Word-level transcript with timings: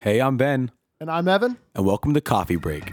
Hey, 0.00 0.20
I'm 0.20 0.36
Ben, 0.36 0.70
And 1.00 1.10
I'm 1.10 1.26
Evan. 1.26 1.58
and 1.74 1.84
welcome 1.84 2.14
to 2.14 2.20
Coffee 2.20 2.54
Break. 2.56 2.92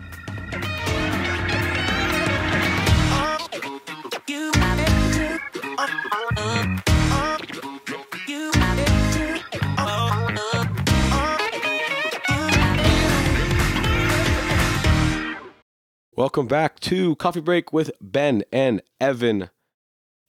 Welcome 16.18 16.48
back 16.48 16.80
to 16.82 17.16
Coffee 17.18 17.42
Break 17.42 17.74
with 17.74 17.92
Ben 18.00 18.44
and 18.52 18.82
Evan. 19.02 19.50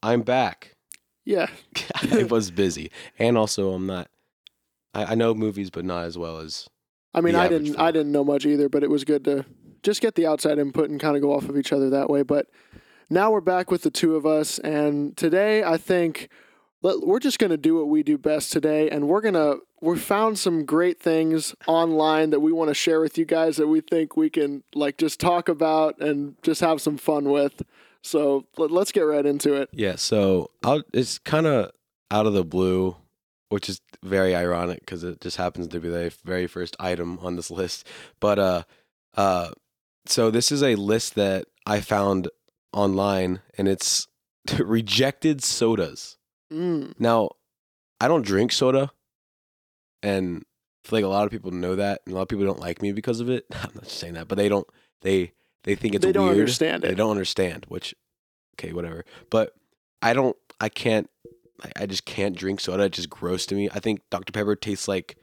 I'm 0.03 0.21
back. 0.21 0.75
Yeah. 1.23 1.47
I 2.11 2.23
was 2.23 2.51
busy, 2.51 2.91
and 3.17 3.37
also 3.37 3.71
I'm 3.71 3.85
not. 3.87 4.09
I, 4.97 5.11
I 5.11 5.15
know 5.15 5.33
movies, 5.33 5.69
but 5.69 5.85
not 5.85 6.05
as 6.05 6.17
well 6.17 6.39
as 6.39 6.67
I 7.13 7.21
mean, 7.21 7.35
I 7.35 7.47
didn't 7.47 7.73
fan. 7.73 7.79
I 7.79 7.91
didn't 7.91 8.11
know 8.11 8.23
much 8.23 8.45
either, 8.45 8.67
but 8.69 8.83
it 8.83 8.89
was 8.89 9.03
good 9.03 9.23
to 9.25 9.45
just 9.83 10.01
get 10.01 10.15
the 10.15 10.25
outside 10.25 10.59
input 10.59 10.89
and 10.89 10.99
kind 10.99 11.15
of 11.15 11.21
go 11.21 11.33
off 11.33 11.47
of 11.47 11.57
each 11.57 11.71
other 11.71 11.89
that 11.91 12.09
way. 12.09 12.23
But 12.23 12.47
now 13.09 13.31
we're 13.31 13.41
back 13.41 13.71
with 13.71 13.83
the 13.83 13.91
two 13.91 14.15
of 14.15 14.25
us, 14.25 14.59
and 14.59 15.15
today 15.15 15.63
I 15.63 15.77
think 15.77 16.29
let- 16.81 17.01
we're 17.01 17.19
just 17.19 17.39
going 17.39 17.51
to 17.51 17.57
do 17.57 17.75
what 17.75 17.87
we 17.87 18.03
do 18.03 18.17
best 18.17 18.51
today, 18.51 18.89
and 18.89 19.07
we're 19.07 19.21
gonna 19.21 19.55
we 19.81 19.97
found 19.97 20.39
some 20.39 20.65
great 20.65 20.99
things 20.99 21.53
online 21.67 22.31
that 22.31 22.39
we 22.39 22.51
want 22.51 22.69
to 22.69 22.73
share 22.73 22.99
with 22.99 23.17
you 23.17 23.25
guys 23.25 23.57
that 23.57 23.67
we 23.67 23.79
think 23.79 24.17
we 24.17 24.29
can 24.29 24.63
like 24.73 24.97
just 24.97 25.19
talk 25.19 25.47
about 25.47 25.99
and 25.99 26.35
just 26.41 26.61
have 26.61 26.81
some 26.81 26.97
fun 26.97 27.29
with. 27.29 27.61
So 28.01 28.45
let, 28.57 28.71
let's 28.71 28.91
get 28.91 29.01
right 29.01 29.25
into 29.25 29.53
it. 29.53 29.69
Yeah, 29.71 29.95
so 29.95 30.49
I'll, 30.63 30.81
it's 30.93 31.19
kind 31.19 31.45
of 31.45 31.71
out 32.09 32.25
of 32.25 32.33
the 32.33 32.43
blue, 32.43 32.95
which 33.49 33.69
is 33.69 33.81
very 34.03 34.35
ironic 34.35 34.79
because 34.81 35.03
it 35.03 35.21
just 35.21 35.37
happens 35.37 35.67
to 35.67 35.79
be 35.79 35.89
the 35.89 36.13
very 36.25 36.47
first 36.47 36.75
item 36.79 37.19
on 37.21 37.35
this 37.35 37.49
list. 37.51 37.87
But 38.19 38.39
uh, 38.39 38.63
uh, 39.15 39.51
so 40.05 40.29
this 40.31 40.51
is 40.51 40.63
a 40.63 40.75
list 40.75 41.15
that 41.15 41.45
I 41.65 41.81
found 41.81 42.29
online, 42.73 43.41
and 43.57 43.67
it's 43.67 44.07
rejected 44.59 45.43
sodas. 45.43 46.17
Mm. 46.51 46.93
Now, 46.99 47.31
I 47.99 48.07
don't 48.07 48.25
drink 48.25 48.51
soda, 48.51 48.91
and 50.03 50.43
I 50.85 50.87
feel 50.87 50.97
like 50.99 51.05
a 51.05 51.09
lot 51.09 51.25
of 51.25 51.31
people 51.31 51.51
know 51.51 51.75
that, 51.75 52.01
and 52.05 52.13
a 52.13 52.15
lot 52.15 52.23
of 52.23 52.27
people 52.29 52.45
don't 52.45 52.59
like 52.59 52.81
me 52.81 52.91
because 52.91 53.19
of 53.19 53.29
it. 53.29 53.45
I'm 53.51 53.71
not 53.75 53.83
just 53.85 53.97
saying 53.99 54.13
that, 54.13 54.27
but 54.27 54.37
they 54.37 54.49
don't. 54.49 54.67
They 55.01 55.33
they 55.63 55.75
think 55.75 55.95
it's 55.95 56.05
They 56.05 56.11
don't 56.11 56.25
weird. 56.27 56.39
understand 56.39 56.83
They 56.83 56.95
don't 56.95 57.11
understand, 57.11 57.65
which 57.67 57.93
okay, 58.55 58.73
whatever. 58.73 59.05
But 59.29 59.53
I 60.01 60.13
don't. 60.13 60.35
I 60.59 60.69
can't. 60.69 61.09
I, 61.75 61.85
just 61.85 62.05
can't 62.05 62.35
drink 62.35 62.59
soda. 62.59 62.83
It's 62.83 62.97
just 62.97 63.09
gross 63.09 63.45
to 63.47 63.55
me. 63.55 63.69
I 63.71 63.79
think 63.79 64.01
Dr 64.11 64.31
Pepper 64.31 64.55
tastes 64.55 64.87
like 64.87 65.17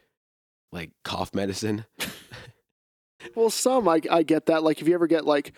like 0.73 0.91
cough 1.05 1.35
medicine. 1.35 1.87
Well, 3.35 3.51
some 3.51 3.89
I 3.89 4.01
I 4.11 4.23
get 4.23 4.47
that. 4.47 4.63
Like 4.63 4.81
if 4.81 4.89
you 4.89 4.95
ever 4.95 5.07
get 5.07 5.25
like 5.25 5.53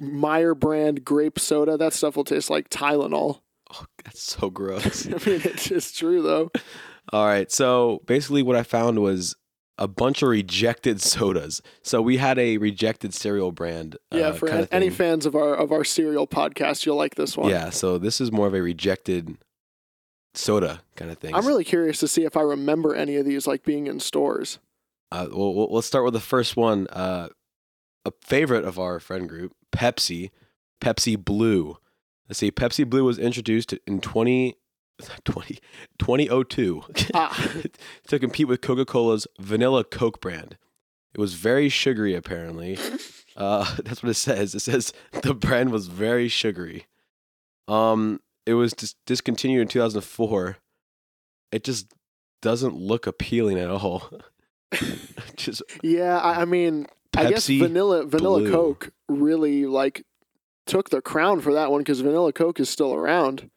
Meijer 0.00 0.58
brand 0.58 1.04
grape 1.04 1.38
soda, 1.38 1.76
that 1.76 1.92
stuff 1.92 2.16
will 2.16 2.24
taste 2.24 2.50
like 2.50 2.68
Tylenol. 2.68 3.40
Oh, 3.72 3.84
that's 4.04 4.22
so 4.22 4.50
gross. 4.50 5.06
I 5.06 5.10
mean, 5.10 5.40
it's 5.44 5.68
just 5.68 5.96
true 5.98 6.22
though. 6.22 6.50
All 7.12 7.26
right. 7.26 7.50
So 7.50 8.02
basically, 8.06 8.42
what 8.42 8.56
I 8.56 8.62
found 8.62 9.00
was 9.00 9.36
a 9.78 9.86
bunch 9.86 10.22
of 10.22 10.28
rejected 10.28 11.00
sodas. 11.00 11.60
So 11.82 12.00
we 12.00 12.16
had 12.16 12.38
a 12.38 12.58
rejected 12.58 13.14
cereal 13.14 13.52
brand. 13.52 13.96
Yeah, 14.10 14.28
uh, 14.28 14.32
for 14.32 14.68
any 14.70 14.90
fans 14.90 15.26
of 15.26 15.34
our 15.34 15.54
of 15.54 15.72
our 15.72 15.84
cereal 15.84 16.26
podcast, 16.26 16.84
you'll 16.84 16.96
like 16.96 17.14
this 17.14 17.36
one. 17.36 17.50
Yeah. 17.50 17.70
So 17.70 17.98
this 17.98 18.20
is 18.20 18.32
more 18.32 18.46
of 18.46 18.54
a 18.54 18.62
rejected 18.62 19.38
soda 20.36 20.82
kind 20.94 21.10
of 21.10 21.18
thing. 21.18 21.34
I'm 21.34 21.46
really 21.46 21.64
curious 21.64 21.98
to 22.00 22.08
see 22.08 22.24
if 22.24 22.36
I 22.36 22.42
remember 22.42 22.94
any 22.94 23.16
of 23.16 23.24
these 23.24 23.46
like 23.46 23.64
being 23.64 23.86
in 23.86 24.00
stores. 24.00 24.58
Uh, 25.12 25.26
well, 25.32 25.54
well, 25.54 25.68
let's 25.70 25.86
start 25.86 26.04
with 26.04 26.14
the 26.14 26.20
first 26.20 26.56
one. 26.56 26.86
Uh, 26.88 27.28
a 28.04 28.12
favorite 28.22 28.64
of 28.64 28.78
our 28.78 29.00
friend 29.00 29.28
group, 29.28 29.52
Pepsi, 29.72 30.30
Pepsi 30.80 31.22
Blue. 31.22 31.78
Let's 32.28 32.38
see, 32.38 32.50
Pepsi 32.50 32.88
Blue 32.88 33.04
was 33.04 33.18
introduced 33.18 33.72
in 33.86 34.00
20, 34.00 34.56
20 35.24 35.58
2002 35.98 36.82
Ah. 37.14 37.48
to 38.08 38.18
compete 38.18 38.48
with 38.48 38.60
Coca 38.60 38.84
Cola's 38.84 39.26
Vanilla 39.38 39.84
Coke 39.84 40.20
brand. 40.20 40.56
It 41.14 41.20
was 41.20 41.34
very 41.34 41.68
sugary, 41.68 42.14
apparently. 42.14 42.78
Uh, 43.36 43.66
that's 43.84 44.02
what 44.02 44.08
it 44.08 44.14
says. 44.14 44.54
It 44.54 44.60
says 44.60 44.94
the 45.20 45.34
brand 45.34 45.70
was 45.70 45.88
very 45.88 46.26
sugary. 46.26 46.86
Um, 47.68 48.22
it 48.46 48.54
was 48.54 48.72
dis- 48.72 48.94
discontinued 49.06 49.62
in 49.62 49.68
2004. 49.68 50.56
It 51.52 51.64
just 51.64 51.92
doesn't 52.42 52.74
look 52.76 53.06
appealing 53.06 53.58
at 53.58 53.70
all. 53.70 54.10
just 55.36 55.62
Yeah, 55.82 56.18
I, 56.18 56.42
I 56.42 56.44
mean, 56.44 56.86
I 57.16 57.30
guess 57.30 57.46
vanilla 57.46 58.04
vanilla 58.04 58.40
Blue. 58.40 58.50
Coke 58.52 58.90
really 59.08 59.66
like 59.66 60.04
took 60.66 60.90
the 60.90 61.00
crown 61.00 61.40
for 61.40 61.52
that 61.54 61.70
one 61.70 61.80
because 61.80 62.00
vanilla 62.00 62.32
Coke 62.32 62.58
is 62.60 62.68
still 62.68 62.92
around. 62.94 63.48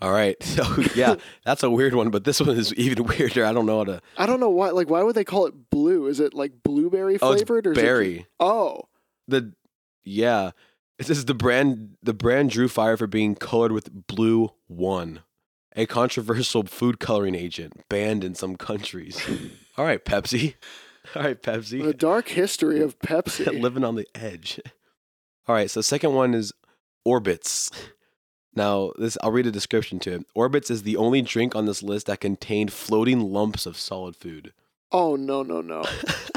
all 0.00 0.10
right. 0.12 0.40
So 0.42 0.62
oh, 0.66 0.86
yeah, 0.94 1.14
that's 1.44 1.62
a 1.62 1.70
weird 1.70 1.94
one, 1.94 2.10
but 2.10 2.24
this 2.24 2.40
one 2.40 2.50
is 2.56 2.74
even 2.74 3.04
weirder. 3.18 3.44
I 3.44 3.52
don't 3.52 3.66
know 3.66 3.78
how 3.78 3.84
to. 3.84 4.02
I 4.18 4.26
don't 4.26 4.40
know 4.40 4.50
why. 4.50 4.70
Like, 4.70 4.90
why 4.90 5.02
would 5.02 5.14
they 5.14 5.24
call 5.24 5.46
it 5.46 5.70
blue? 5.70 6.06
Is 6.08 6.20
it 6.20 6.34
like 6.34 6.62
blueberry 6.62 7.18
Oh, 7.22 7.32
flavored 7.34 7.66
or 7.66 7.72
is 7.72 7.78
it- 7.78 7.82
berry. 7.82 8.26
oh, 8.40 8.82
The 9.28 9.52
yeah, 10.02 10.50
it 10.98 11.06
says 11.06 11.24
the 11.24 11.34
brand 11.34 11.96
the 12.02 12.14
brand 12.14 12.50
drew 12.50 12.68
fire 12.68 12.96
for 12.96 13.06
being 13.06 13.34
colored 13.34 13.72
with 13.72 14.06
blue 14.06 14.50
one, 14.66 15.20
a 15.74 15.86
controversial 15.86 16.62
food 16.64 17.00
coloring 17.00 17.34
agent 17.34 17.88
banned 17.88 18.24
in 18.24 18.34
some 18.34 18.56
countries. 18.56 19.20
all 19.76 19.84
right, 19.84 20.04
Pepsi. 20.04 20.54
All 21.14 21.22
right, 21.22 21.42
Pepsi. 21.42 21.82
the 21.82 21.92
dark 21.94 22.28
history 22.28 22.80
of 22.80 22.98
Pepsi. 23.00 23.60
Living 23.60 23.84
on 23.84 23.94
the 23.96 24.06
edge. 24.14 24.60
All 25.46 25.54
right, 25.54 25.70
so 25.70 25.80
second 25.80 26.14
one 26.14 26.32
is 26.32 26.52
Orbitz. 27.06 27.70
Now, 28.56 28.92
this 28.96 29.18
I'll 29.22 29.32
read 29.32 29.46
a 29.46 29.50
description 29.50 29.98
to 30.00 30.12
it. 30.14 30.26
Orbitz 30.36 30.70
is 30.70 30.84
the 30.84 30.96
only 30.96 31.22
drink 31.22 31.56
on 31.56 31.66
this 31.66 31.82
list 31.82 32.06
that 32.06 32.20
contained 32.20 32.72
floating 32.72 33.20
lumps 33.20 33.66
of 33.66 33.76
solid 33.76 34.14
food. 34.16 34.52
oh 34.92 35.16
no 35.16 35.42
no 35.42 35.60
no! 35.60 35.82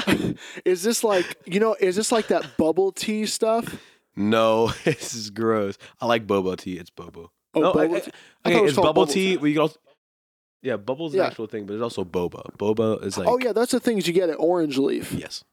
is 0.64 0.82
this 0.82 1.04
like 1.04 1.36
you 1.46 1.60
know? 1.60 1.76
Is 1.78 1.94
this 1.96 2.10
like 2.10 2.26
that 2.28 2.56
bubble 2.56 2.90
tea 2.92 3.24
stuff? 3.24 3.80
No, 4.18 4.68
this 4.84 5.14
is 5.14 5.30
gross. 5.30 5.78
I 6.00 6.06
like 6.06 6.26
boba 6.26 6.56
tea. 6.58 6.74
It's 6.76 6.90
bobo. 6.90 7.30
Oh, 7.54 7.60
no, 7.60 7.72
bubble 7.72 7.96
I- 7.96 8.00
tea. 8.00 8.10
I 8.44 8.50
okay, 8.50 8.58
it 8.58 8.64
it's 8.64 8.74
bubble 8.76 8.88
bubble 8.88 9.06
tea. 9.06 9.30
tea. 9.30 9.36
We 9.36 9.52
can 9.52 9.62
also, 9.62 9.78
yeah, 10.62 10.76
bubble's 10.76 11.14
Yeah. 11.14 11.22
an 11.22 11.26
actual 11.28 11.46
thing, 11.46 11.66
but 11.66 11.74
it's 11.74 11.82
also 11.82 12.04
boba. 12.04 12.42
Boba 12.58 13.02
is 13.04 13.16
oh, 13.16 13.20
like 13.20 13.30
oh 13.30 13.38
yeah, 13.38 13.52
that's 13.52 13.72
the 13.72 13.80
things 13.80 14.06
you 14.06 14.12
get 14.12 14.28
at 14.28 14.36
Orange 14.40 14.76
Leaf. 14.76 15.12
yes. 15.12 15.44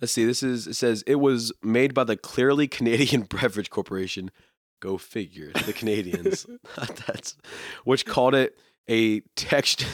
Let's 0.00 0.12
see. 0.12 0.24
This 0.24 0.42
is 0.42 0.66
it 0.66 0.74
says 0.74 1.04
it 1.06 1.16
was 1.16 1.52
made 1.62 1.94
by 1.94 2.04
the 2.04 2.16
Clearly 2.16 2.66
Canadian 2.66 3.22
Beverage 3.30 3.70
Corporation. 3.70 4.30
Go 4.80 4.96
figure. 4.96 5.52
The 5.66 5.74
Canadians. 5.74 6.46
That's 7.06 7.36
which 7.84 8.06
called 8.06 8.34
it 8.34 8.58
a 8.88 9.20
text 9.36 9.84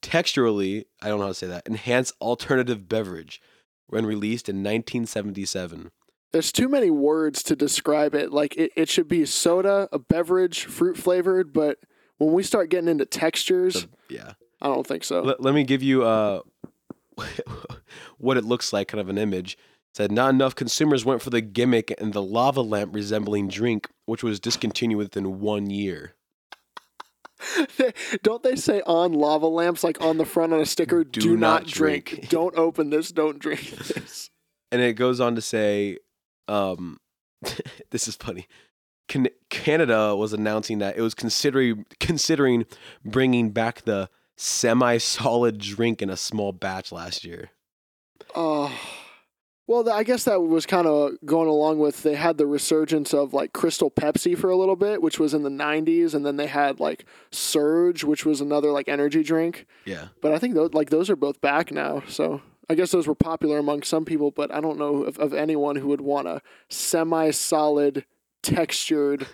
texturally. 0.00 0.84
I 1.02 1.08
don't 1.08 1.18
know 1.18 1.24
how 1.24 1.30
to 1.30 1.34
say 1.34 1.48
that. 1.48 1.66
Enhanced 1.66 2.14
alternative 2.20 2.88
beverage 2.88 3.40
when 3.88 4.06
released 4.06 4.48
in 4.48 4.56
1977. 4.56 5.90
There's 6.32 6.50
too 6.52 6.68
many 6.68 6.90
words 6.90 7.42
to 7.44 7.54
describe 7.56 8.14
it. 8.14 8.32
Like 8.32 8.56
it, 8.56 8.72
it 8.76 8.88
should 8.88 9.08
be 9.08 9.24
soda, 9.26 9.88
a 9.92 9.98
beverage, 9.98 10.64
fruit 10.64 10.96
flavored, 10.96 11.52
but 11.52 11.78
when 12.18 12.32
we 12.32 12.42
start 12.42 12.70
getting 12.70 12.88
into 12.88 13.04
textures, 13.04 13.82
The- 14.08 14.14
yeah. 14.14 14.32
I 14.60 14.66
don't 14.68 14.86
think 14.86 15.02
so. 15.04 15.22
Let, 15.22 15.40
let 15.42 15.54
me 15.54 15.64
give 15.64 15.82
you 15.82 16.04
uh, 16.04 16.40
what 18.18 18.36
it 18.36 18.44
looks 18.44 18.72
like, 18.72 18.88
kind 18.88 19.00
of 19.00 19.08
an 19.08 19.18
image. 19.18 19.54
It 19.54 19.96
said 19.96 20.12
not 20.12 20.30
enough 20.30 20.54
consumers 20.54 21.04
went 21.04 21.20
for 21.20 21.30
the 21.30 21.40
gimmick 21.40 21.92
and 21.98 22.12
the 22.12 22.22
lava 22.22 22.62
lamp 22.62 22.94
resembling 22.94 23.48
drink, 23.48 23.88
which 24.06 24.22
was 24.22 24.40
discontinued 24.40 24.98
within 24.98 25.40
one 25.40 25.68
year. 25.68 26.14
don't 28.22 28.42
they 28.42 28.56
say 28.56 28.82
on 28.86 29.12
lava 29.12 29.46
lamps, 29.46 29.82
like 29.84 30.00
on 30.00 30.18
the 30.18 30.24
front 30.24 30.52
on 30.52 30.60
a 30.60 30.66
sticker, 30.66 31.04
Do 31.04 31.20
do, 31.20 31.36
not 31.36 31.62
not, 31.62 31.66
drink. 31.70 32.04
drink." 32.10 32.28
don't 32.28 32.56
open 32.56 32.90
this, 32.90 33.10
don't 33.12 33.38
drink 33.38 33.60
this. 33.70 34.30
And 34.70 34.80
it 34.80 34.94
goes 34.94 35.20
on 35.20 35.34
to 35.34 35.40
say, 35.40 35.98
um, 36.48 36.98
this 37.90 38.08
is 38.08 38.16
funny. 38.16 38.46
Can- 39.08 39.28
Canada 39.50 40.16
was 40.16 40.32
announcing 40.32 40.78
that 40.78 40.96
it 40.96 41.02
was 41.02 41.14
considering 41.14 41.84
considering 42.00 42.64
bringing 43.04 43.50
back 43.50 43.82
the 43.82 44.08
semi-solid 44.36 45.58
drink 45.58 46.00
in 46.02 46.08
a 46.10 46.16
small 46.16 46.52
batch 46.52 46.90
last 46.92 47.24
year. 47.24 47.50
Oh. 48.34 48.72
Well, 49.68 49.88
I 49.88 50.02
guess 50.02 50.24
that 50.24 50.40
was 50.40 50.66
kind 50.66 50.86
of 50.86 51.12
going 51.24 51.48
along 51.48 51.78
with 51.78 52.02
they 52.02 52.16
had 52.16 52.36
the 52.36 52.46
resurgence 52.46 53.14
of 53.14 53.32
like 53.32 53.52
Crystal 53.52 53.90
Pepsi 53.90 54.36
for 54.36 54.50
a 54.50 54.56
little 54.56 54.76
bit, 54.76 55.00
which 55.00 55.20
was 55.20 55.34
in 55.34 55.44
the 55.44 55.50
90s, 55.50 56.14
and 56.14 56.26
then 56.26 56.36
they 56.36 56.48
had 56.48 56.80
like 56.80 57.04
Surge, 57.30 58.02
which 58.02 58.26
was 58.26 58.40
another 58.40 58.72
like 58.72 58.88
energy 58.88 59.22
drink. 59.22 59.66
Yeah. 59.84 60.08
But 60.20 60.32
I 60.32 60.38
think 60.38 60.54
those 60.54 60.74
like 60.74 60.90
those 60.90 61.08
are 61.08 61.16
both 61.16 61.40
back 61.40 61.70
now, 61.70 62.02
so 62.08 62.42
I 62.68 62.74
guess 62.74 62.90
those 62.90 63.06
were 63.06 63.14
popular 63.14 63.58
among 63.58 63.82
some 63.82 64.04
people, 64.04 64.30
but 64.30 64.52
I 64.52 64.60
don't 64.60 64.78
know 64.78 65.04
of, 65.04 65.18
of 65.18 65.32
anyone 65.32 65.76
who 65.76 65.88
would 65.88 66.00
want 66.00 66.26
a 66.26 66.42
semi-solid 66.68 68.04
textured 68.42 69.26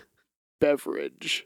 beverage. 0.59 1.45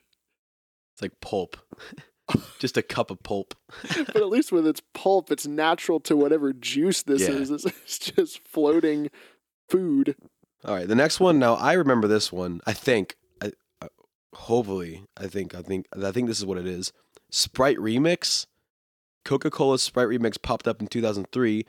It's 0.93 1.01
like 1.01 1.19
pulp. 1.21 1.57
just 2.59 2.77
a 2.77 2.81
cup 2.81 3.11
of 3.11 3.21
pulp. 3.23 3.53
but 3.95 4.15
at 4.15 4.29
least 4.29 4.51
with 4.51 4.65
its 4.67 4.81
pulp, 4.93 5.31
it's 5.31 5.47
natural 5.47 5.99
to 6.01 6.15
whatever 6.15 6.53
juice 6.53 7.03
this 7.03 7.21
Yeah. 7.23 7.35
is. 7.35 7.51
It's, 7.65 7.99
just 7.99 8.39
floating 8.47 9.09
food. 9.69 10.15
All 10.65 10.75
right, 10.75 10.87
the 10.87 10.95
next 10.95 11.19
one. 11.19 11.39
Now 11.39 11.55
I 11.55 11.73
remember 11.73 12.07
this 12.07 12.31
one. 12.31 12.61
I 12.65 12.73
think. 12.73 13.15
I, 13.41 13.51
I 13.81 13.87
hopefully 14.33 15.03
I 15.17 15.27
think 15.27 15.53
I 15.55 15.61
think 15.61 15.85
I 16.01 16.11
think 16.11 16.27
this 16.27 16.39
is 16.39 16.45
what 16.45 16.57
it 16.57 16.67
is. 16.67 16.91
Sprite 17.31 17.77
Remix. 17.77 18.45
Coca-Cola 19.25 19.79
Sprite 19.79 20.09
Remix 20.09 20.41
popped 20.41 20.67
up 20.67 20.81
in 20.81 20.87
2003. 20.87 21.65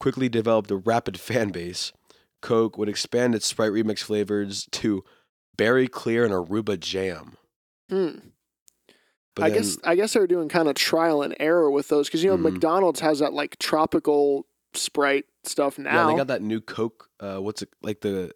Quickly 0.00 0.28
developed 0.28 0.70
a 0.70 0.76
rapid 0.76 1.18
fan 1.20 1.50
base. 1.50 1.92
Coke 2.40 2.78
would 2.78 2.88
expand 2.88 3.34
its 3.34 3.46
Sprite 3.46 3.72
Remix 3.72 3.98
flavors 4.00 4.66
to 4.72 5.02
berry 5.56 5.88
clear 5.88 6.24
and 6.24 6.32
Aruba 6.32 6.78
jam. 6.78 7.36
Hmm. 7.90 8.18
But 9.38 9.44
I 9.46 9.48
then, 9.50 9.58
guess 9.62 9.78
I 9.84 9.94
guess 9.94 10.12
they 10.12 10.20
were 10.20 10.26
doing 10.26 10.48
kind 10.48 10.68
of 10.68 10.74
trial 10.74 11.22
and 11.22 11.34
error 11.40 11.70
with 11.70 11.88
those 11.88 12.08
because 12.08 12.22
you 12.22 12.30
know 12.30 12.36
Mhm. 12.36 12.52
McDonald's 12.52 13.00
has 13.00 13.20
that 13.20 13.32
like 13.32 13.58
tropical 13.58 14.46
Sprite 14.74 15.24
stuff 15.44 15.78
now. 15.78 15.90
yeah, 15.90 16.02
now. 16.02 16.10
they 16.10 16.16
got 16.16 16.26
that 16.26 16.42
new 16.42 16.60
Coke. 16.60 17.08
Uh, 17.20 17.38
what's 17.38 17.62
it 17.62 17.70
like 17.82 18.00
the? 18.02 18.32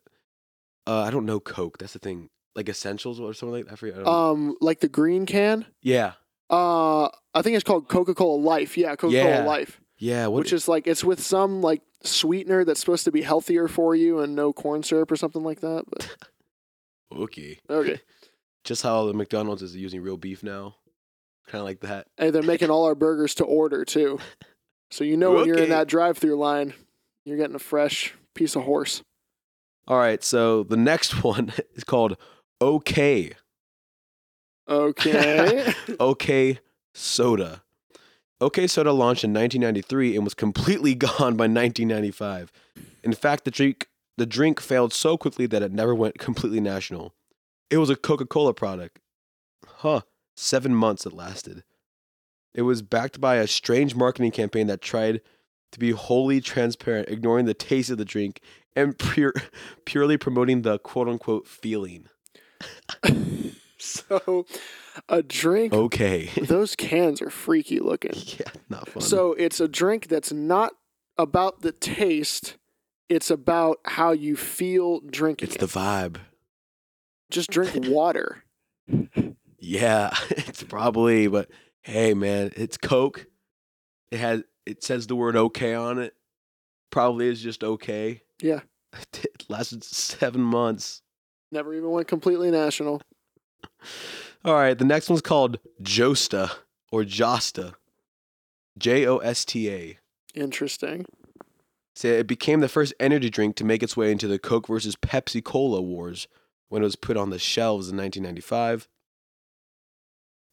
Uh, 0.87 1.01
I 1.03 1.11
don't 1.11 1.27
know 1.27 1.39
Coke. 1.41 1.79
That's 1.79 1.93
the 1.93 1.99
thing. 1.99 2.31
Like 2.55 2.69
essentials 2.69 3.21
or 3.21 3.33
something 3.35 3.53
like 3.55 3.65
that. 3.67 3.73
I 3.73 3.77
forget. 3.77 3.95
I 3.95 3.97
don't 3.99 4.07
know. 4.07 4.13
um, 4.13 4.57
like 4.61 4.81
the 4.81 4.89
green 4.89 5.27
can. 5.27 5.67
yeah, 5.83 6.13
Uh, 6.51 7.09
I 7.35 7.41
think 7.43 7.57
it's 7.57 7.65
called 7.65 7.89
Coca 7.89 8.15
Cola 8.15 8.37
Life. 8.41 8.77
Yeah, 8.77 8.95
Coca 8.97 9.15
Cola 9.15 9.29
Yeah. 9.31 9.45
Life, 9.45 9.81
yeah. 9.99 10.27
What 10.27 10.41
which 10.41 10.53
is 10.53 10.69
like 10.69 10.87
it's 10.87 11.03
with 11.05 11.21
some 11.23 11.61
like 11.63 11.83
sweetener 12.03 12.65
that's 12.65 12.81
supposed 12.81 13.05
to 13.05 13.13
be 13.13 13.23
healthier 13.23 13.69
for 13.69 13.95
you 13.95 14.19
and 14.21 14.35
no 14.35 14.53
corn 14.53 14.83
syrup 14.83 15.11
or 15.11 15.17
something 15.17 15.43
like 15.43 15.61
that. 15.61 15.85
But 15.89 16.17
okay? 17.13 17.59
okay, 17.71 18.01
Just 18.65 18.83
how 18.83 19.07
the 19.07 19.15
McDonald's 19.15 19.63
is 19.63 19.75
using 19.75 20.03
real 20.03 20.17
beef 20.17 20.43
now, 20.43 20.77
kind 21.47 21.61
of 21.61 21.65
like 21.67 21.81
that. 21.81 22.07
hey, 22.17 22.31
they're 22.31 22.43
making 22.43 22.71
all 22.71 22.85
our 22.85 22.95
burgers 22.95 23.35
to 23.37 23.45
order 23.45 23.85
too, 23.85 24.19
so 24.91 25.05
you 25.05 25.17
know 25.17 25.33
when 25.33 25.47
you're 25.47 25.57
in 25.57 25.63
Okay. 25.65 25.71
that 25.71 25.89
drive-through 25.89 26.37
line, 26.37 26.75
you're 27.25 27.37
getting 27.37 27.57
a 27.57 27.61
fresh 27.61 28.15
piece 28.35 28.57
of 28.57 28.63
horse. 28.65 29.03
All 29.89 29.99
right, 29.99 30.23
so 30.23 30.63
the 30.63 30.77
next 30.77 31.23
one 31.25 31.53
is 31.75 31.85
called 31.85 32.17
OK. 32.61 33.33
Okay. 34.69 35.73
OK 36.01 36.59
Soda. 36.95 37.63
OK 38.41 38.67
Soda 38.67 38.93
launched 38.93 39.25
in 39.25 39.33
1993 39.33 40.15
and 40.17 40.25
was 40.25 40.35
completely 40.35 40.95
gone 40.97 41.37
by 41.37 41.45
1995. 41.47 42.53
In 43.03 43.13
fact, 43.13 43.45
the 43.45 43.51
drink 43.51 43.89
the 44.19 44.27
drink 44.27 44.61
failed 44.61 44.93
so 44.93 45.17
quickly 45.17 45.47
that 45.47 45.63
it 45.63 45.73
never 45.73 45.95
went 45.95 46.19
completely 46.19 46.61
national. 46.61 47.15
It 47.71 47.79
was 47.79 47.89
a 47.91 47.97
Coca-Cola 47.97 48.53
product. 48.53 48.99
Huh. 49.67 50.03
7 50.43 50.75
months 50.75 51.07
it 51.07 51.13
lasted. 51.13 51.65
It 52.55 52.63
was 52.63 52.83
backed 52.83 53.21
by 53.21 53.37
a 53.37 53.47
strange 53.47 53.95
marketing 53.95 54.33
campaign 54.33 54.67
that 54.67 54.83
tried 54.83 55.21
to 55.73 55.79
be 55.79 55.93
wholly 55.93 56.41
transparent, 56.41 57.09
ignoring 57.09 57.47
the 57.47 57.55
taste 57.55 57.91
of 57.91 57.99
the 57.99 58.05
drink 58.05 58.41
and 58.77 58.99
pure, 58.99 59.33
purely 59.85 60.17
promoting 60.17 60.63
the 60.63 60.79
quote 60.79 61.09
unquote 61.09 61.47
feeling. 61.47 62.07
so, 63.79 64.47
a 65.09 65.23
drink. 65.23 65.73
Okay. 65.73 66.31
Those 66.43 66.77
cans 66.77 67.21
are 67.23 67.31
freaky 67.31 67.81
looking. 67.81 68.13
yeah, 68.15 68.53
not 68.69 68.89
fun. 68.89 69.03
So 69.03 69.33
it's 69.33 69.61
a 69.61 69.69
drink 69.69 70.09
that's 70.09 70.33
not 70.33 70.73
about 71.19 71.63
the 71.63 71.73
taste. 71.73 72.57
It's 73.09 73.31
about 73.31 73.79
how 73.85 74.13
you 74.13 74.37
feel 74.37 75.01
drinking 75.01 75.49
it's 75.49 75.57
it. 75.57 75.61
the 75.61 75.67
vibe. 75.67 76.19
Just 77.31 77.51
drink 77.51 77.73
water. 77.89 78.45
Yeah, 79.63 80.13
it's 80.31 80.65
probably, 80.65 81.29
but 81.29 81.49
hey, 81.83 82.15
man, 82.15 82.51
it's 82.57 82.77
Coke. 82.77 83.27
It 84.11 84.19
has 84.19 84.43
it 84.67 84.83
says 84.83 85.07
the 85.07 85.17
word 85.17 85.37
okay 85.37 85.73
on 85.75 85.99
it. 85.99 86.15
Probably 86.91 87.29
is 87.29 87.41
just 87.41 87.65
okay. 87.65 88.23
Yeah. 88.43 88.61
It 89.15 89.47
lasted 89.49 89.83
seven 89.83 90.41
months. 90.41 91.03
Never 91.51 91.75
even 91.75 91.91
went 91.91 92.07
completely 92.07 92.51
national. 92.51 93.03
All 94.45 94.55
right, 94.55 94.79
the 94.79 94.85
next 94.85 95.09
one's 95.09 95.23
called 95.23 95.59
Josta 95.83 96.51
or 96.91 97.03
Josta. 97.03 97.75
J 98.79 99.07
O 99.07 99.19
S 99.19 99.45
T 99.45 99.71
A. 99.71 99.99
Interesting. 100.35 101.07
So 101.95 102.09
it 102.09 102.27
became 102.27 102.61
the 102.61 102.69
first 102.69 102.95
energy 103.01 103.31
drink 103.31 103.57
to 103.57 103.65
make 103.65 103.83
its 103.83 103.97
way 103.97 104.11
into 104.11 104.29
the 104.29 104.39
Coke 104.39 104.69
versus 104.69 104.97
Pepsi 104.97 105.43
Cola 105.43 105.81
wars 105.81 106.27
when 106.69 106.83
it 106.83 106.87
was 106.87 106.97
put 106.97 107.17
on 107.17 107.31
the 107.31 107.39
shelves 107.39 107.91
in 107.91 107.97
1995. 107.97 108.89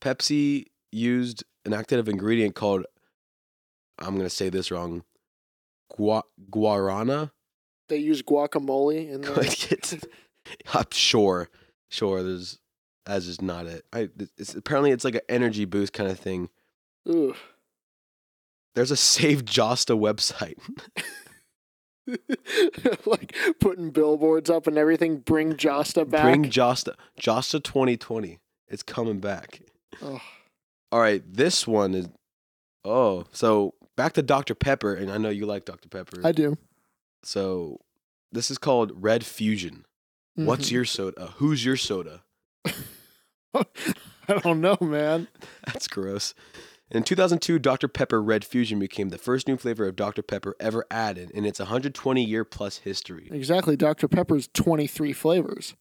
Pepsi 0.01 0.65
used 0.91 1.43
an 1.65 1.73
active 1.73 2.07
ingredient 2.07 2.55
called, 2.55 2.85
I'm 3.99 4.15
going 4.15 4.25
to 4.25 4.29
say 4.29 4.49
this 4.49 4.71
wrong, 4.71 5.03
gua- 5.95 6.23
guarana. 6.49 7.31
They 7.89 7.97
use 7.97 8.21
guacamole 8.21 9.09
in 9.09 9.21
there. 9.21 9.99
I'm 10.73 10.85
sure, 10.91 11.49
sure. 11.89 12.23
There's, 12.23 12.59
that's 13.05 13.25
just 13.25 13.41
not 13.41 13.65
it. 13.65 13.85
I, 13.91 14.09
it's, 14.37 14.55
apparently, 14.55 14.91
it's 14.91 15.03
like 15.03 15.15
an 15.15 15.21
energy 15.27 15.65
boost 15.65 15.93
kind 15.93 16.09
of 16.09 16.19
thing. 16.19 16.49
Ooh. 17.07 17.35
There's 18.75 18.91
a 18.91 18.97
Save 18.97 19.45
Josta 19.45 19.99
website. 19.99 20.57
like 23.05 23.35
putting 23.59 23.91
billboards 23.91 24.49
up 24.49 24.67
and 24.67 24.77
everything. 24.77 25.17
Bring 25.17 25.53
Josta 25.53 26.09
back. 26.09 26.23
Bring 26.23 26.45
Josta, 26.45 26.95
Josta 27.19 27.61
2020. 27.61 28.39
It's 28.67 28.83
coming 28.83 29.19
back. 29.19 29.61
Ugh. 30.03 30.21
All 30.91 30.99
right, 30.99 31.21
this 31.31 31.67
one 31.67 31.93
is. 31.93 32.07
Oh, 32.85 33.25
so 33.31 33.73
back 33.97 34.13
to 34.13 34.21
Dr. 34.21 34.55
Pepper, 34.55 34.93
and 34.93 35.11
I 35.11 35.17
know 35.17 35.29
you 35.29 35.45
like 35.45 35.65
Dr. 35.65 35.89
Pepper. 35.89 36.21
I 36.23 36.31
do. 36.31 36.57
so 37.23 37.79
this 38.31 38.49
is 38.51 38.57
called 38.57 38.91
Red 38.95 39.25
Fusion. 39.25 39.85
What's 40.35 40.69
Mhm. 40.69 40.71
your 40.71 40.85
soda? 40.85 41.33
Who's 41.37 41.65
your 41.65 41.75
soda? 41.75 42.23
I 43.53 44.39
don't 44.43 44.61
know, 44.61 44.77
man. 44.79 45.27
That's 45.65 45.87
gross. 45.87 46.33
In 46.91 47.03
2002, 47.03 47.59
Dr. 47.59 47.87
Pepper 47.87 48.21
Red 48.21 48.45
Fusion 48.45 48.79
became 48.79 49.09
the 49.09 49.17
first 49.17 49.47
new 49.47 49.57
flavor 49.57 49.87
of 49.87 49.95
Dr. 49.95 50.21
Pepper 50.21 50.55
ever 50.59 50.85
added 50.89 51.29
in 51.31 51.45
its 51.45 51.59
120 51.59 52.23
year 52.23 52.43
plus 52.45 52.77
history. 52.77 53.27
Exactly. 53.31 53.75
Dr. 53.75 54.07
Pepper's 54.07 54.47
23 54.53 55.13
flavors. 55.13 55.75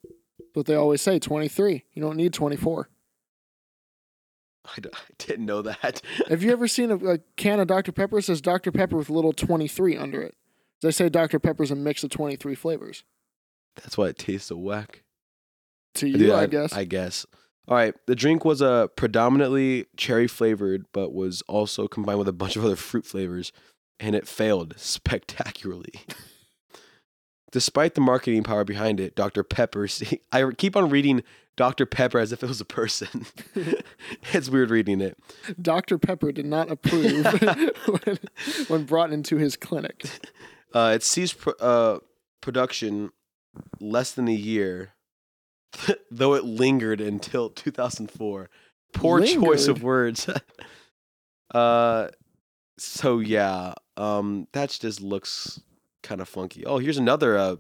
But 0.55 0.67
they 0.67 0.75
always 0.75 1.01
say 1.03 1.19
23. 1.19 1.85
You 1.93 2.03
don't 2.03 2.17
need 2.17 2.33
24. 2.33 2.89
I, 4.87 4.91
I 4.95 5.13
didn't 5.19 5.47
know 5.47 5.63
that. 5.63 6.03
Have 6.29 6.43
you 6.43 6.53
ever 6.53 6.69
seen 6.69 6.91
a, 6.91 6.97
a 6.97 7.19
can 7.37 7.61
of 7.61 7.67
Dr. 7.67 7.93
Pepper? 7.93 8.19
It 8.19 8.23
says 8.23 8.41
Dr. 8.41 8.73
Pepper 8.73 8.97
with 8.97 9.09
a 9.09 9.13
little 9.13 9.33
23 9.33 9.97
under 9.97 10.23
it. 10.23 10.35
They 10.83 10.91
say 10.91 11.09
Dr. 11.09 11.39
Pepper's 11.39 11.71
a 11.71 11.77
mix 11.77 12.05
of 12.05 12.11
23 12.11 12.55
flavors. 12.55 13.05
That's 13.77 13.99
why 13.99 14.09
it 14.09 14.19
tastes 14.19 14.49
so 14.49 14.57
whack. 14.57 15.03
To 15.95 16.09
you, 16.09 16.19
Dude, 16.19 16.31
I, 16.31 16.47
guess. 16.47 16.73
I 16.73 16.85
guess. 16.85 17.27
All 17.67 17.77
right. 17.77 17.95
The 18.07 18.15
drink 18.15 18.45
was 18.45 18.63
uh, 18.63 18.89
predominantly 18.89 19.87
cherry 19.97 20.29
flavored, 20.29 20.87
but 20.93 21.13
was 21.13 21.43
also 21.49 21.89
combined 21.89 22.19
with 22.19 22.29
a 22.29 22.33
bunch 22.33 22.57
of 22.57 22.65
other 22.65 22.77
fruit 22.77 23.07
flavors, 23.07 23.53
and 23.99 24.15
it 24.15 24.29
failed 24.29 24.75
spectacularly. 24.77 25.95
Despite 27.51 27.95
the 27.95 28.01
marketing 28.01 28.43
power 28.43 28.63
behind 28.65 29.01
it, 29.01 29.17
Dr. 29.17 29.43
Pepper. 29.43 29.89
See, 29.89 30.21
I 30.31 30.51
keep 30.57 30.77
on 30.77 30.91
reading 30.91 31.23
Dr. 31.59 31.87
Pepper 31.87 32.21
as 32.21 32.31
if 32.31 32.45
it 32.45 32.47
was 32.47 32.61
a 32.61 32.65
person. 32.65 33.27
it's 34.33 34.49
weird 34.49 34.71
reading 34.71 35.01
it. 35.01 35.19
Dr. 35.61 35.99
Pepper 35.99 36.31
did 36.31 36.47
not 36.47 36.71
approve 36.71 37.27
when, 38.05 38.19
when 38.69 38.85
brought 38.85 39.13
into 39.13 39.39
his 39.39 39.57
clinic. 39.57 40.05
Uh, 40.73 40.93
it 40.95 41.03
ceased 41.03 41.37
pro- 41.37 41.55
uh, 41.55 41.99
production 42.41 43.11
less 43.81 44.13
than 44.13 44.29
a 44.29 44.33
year, 44.33 44.93
though 46.13 46.35
it 46.35 46.45
lingered 46.45 47.01
until 47.01 47.51
2004. 47.51 48.49
Poor 48.93 49.27
choice 49.27 49.67
of 49.67 49.83
words. 49.83 50.31
uh, 51.53 52.09
so 52.79 53.19
yeah, 53.19 53.75
um, 53.97 54.47
that 54.53 54.71
just 54.71 55.01
looks 55.01 55.61
kind 56.05 56.21
of 56.21 56.29
funky. 56.29 56.65
Oh, 56.65 56.79
here's 56.79 56.99
another 56.99 57.37
uh, 57.37 57.57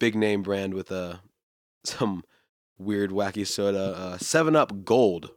big 0.00 0.16
name 0.16 0.42
brand 0.42 0.74
with 0.74 0.90
uh, 0.90 1.18
some 1.84 2.24
weird 2.78 3.10
wacky 3.10 3.46
soda. 3.46 3.94
Uh, 3.96 4.18
Seven 4.18 4.56
Up 4.56 4.84
Gold. 4.84 5.30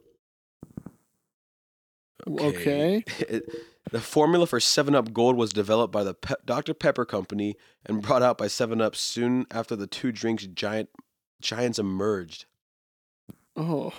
Okay. 2.28 3.04
It- 3.20 3.50
the 3.90 4.00
formula 4.00 4.46
for 4.46 4.58
7 4.60 4.94
Up 4.94 5.12
Gold 5.12 5.36
was 5.36 5.52
developed 5.52 5.92
by 5.92 6.02
the 6.04 6.14
Pe- 6.14 6.36
Dr. 6.46 6.72
Pepper 6.72 7.04
Company 7.04 7.56
and 7.84 8.00
brought 8.00 8.22
out 8.22 8.38
by 8.38 8.46
7 8.46 8.80
Up 8.80 8.96
soon 8.96 9.44
after 9.50 9.76
the 9.76 9.88
two 9.88 10.12
drinks 10.12 10.46
giant 10.46 10.88
giants 11.42 11.78
emerged. 11.78 12.46
Oh, 13.54 13.92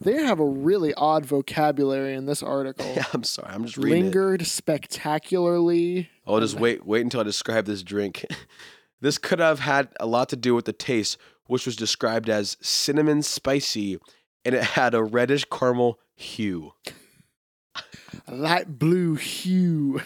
they 0.00 0.22
have 0.22 0.38
a 0.40 0.44
really 0.44 0.92
odd 0.94 1.24
vocabulary 1.24 2.14
in 2.14 2.26
this 2.26 2.42
article. 2.42 2.92
Yeah, 2.94 3.04
I'm 3.14 3.22
sorry. 3.24 3.48
I'm 3.50 3.64
just 3.64 3.78
reading 3.78 4.00
it. 4.00 4.04
Lingered 4.06 4.46
spectacularly. 4.46 6.10
I'll 6.26 6.40
just 6.40 6.58
wait 6.58 6.84
wait 6.84 7.02
until 7.02 7.20
I 7.20 7.24
describe 7.24 7.64
this 7.64 7.82
drink. 7.82 8.26
this 9.00 9.16
could 9.18 9.38
have 9.38 9.60
had 9.60 9.88
a 9.98 10.06
lot 10.06 10.28
to 10.30 10.36
do 10.36 10.54
with 10.54 10.66
the 10.66 10.72
taste, 10.74 11.16
which 11.48 11.66
was 11.66 11.74
described 11.74 12.30
as 12.30 12.56
cinnamon 12.60 13.22
spicy, 13.22 13.98
and 14.44 14.54
it 14.54 14.62
had 14.62 14.94
a 14.94 15.02
reddish 15.02 15.44
caramel 15.50 15.98
hue. 16.14 16.72
Light 18.28 18.78
blue 18.78 19.16
hue. 19.16 20.00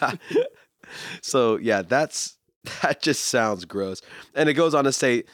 so 1.22 1.56
yeah, 1.56 1.82
that's 1.82 2.36
that 2.82 3.02
just 3.02 3.24
sounds 3.24 3.64
gross. 3.64 4.00
And 4.34 4.48
it 4.48 4.54
goes 4.54 4.74
on 4.74 4.84
to 4.84 4.92
say 4.92 5.24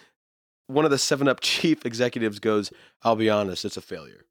one 0.66 0.84
of 0.84 0.90
the 0.90 0.98
7 0.98 1.28
Up 1.28 1.40
chief 1.40 1.84
executives 1.84 2.38
goes, 2.38 2.72
"I'll 3.02 3.16
be 3.16 3.28
honest, 3.28 3.64
it's 3.64 3.76
a 3.76 3.82
failure." 3.82 4.24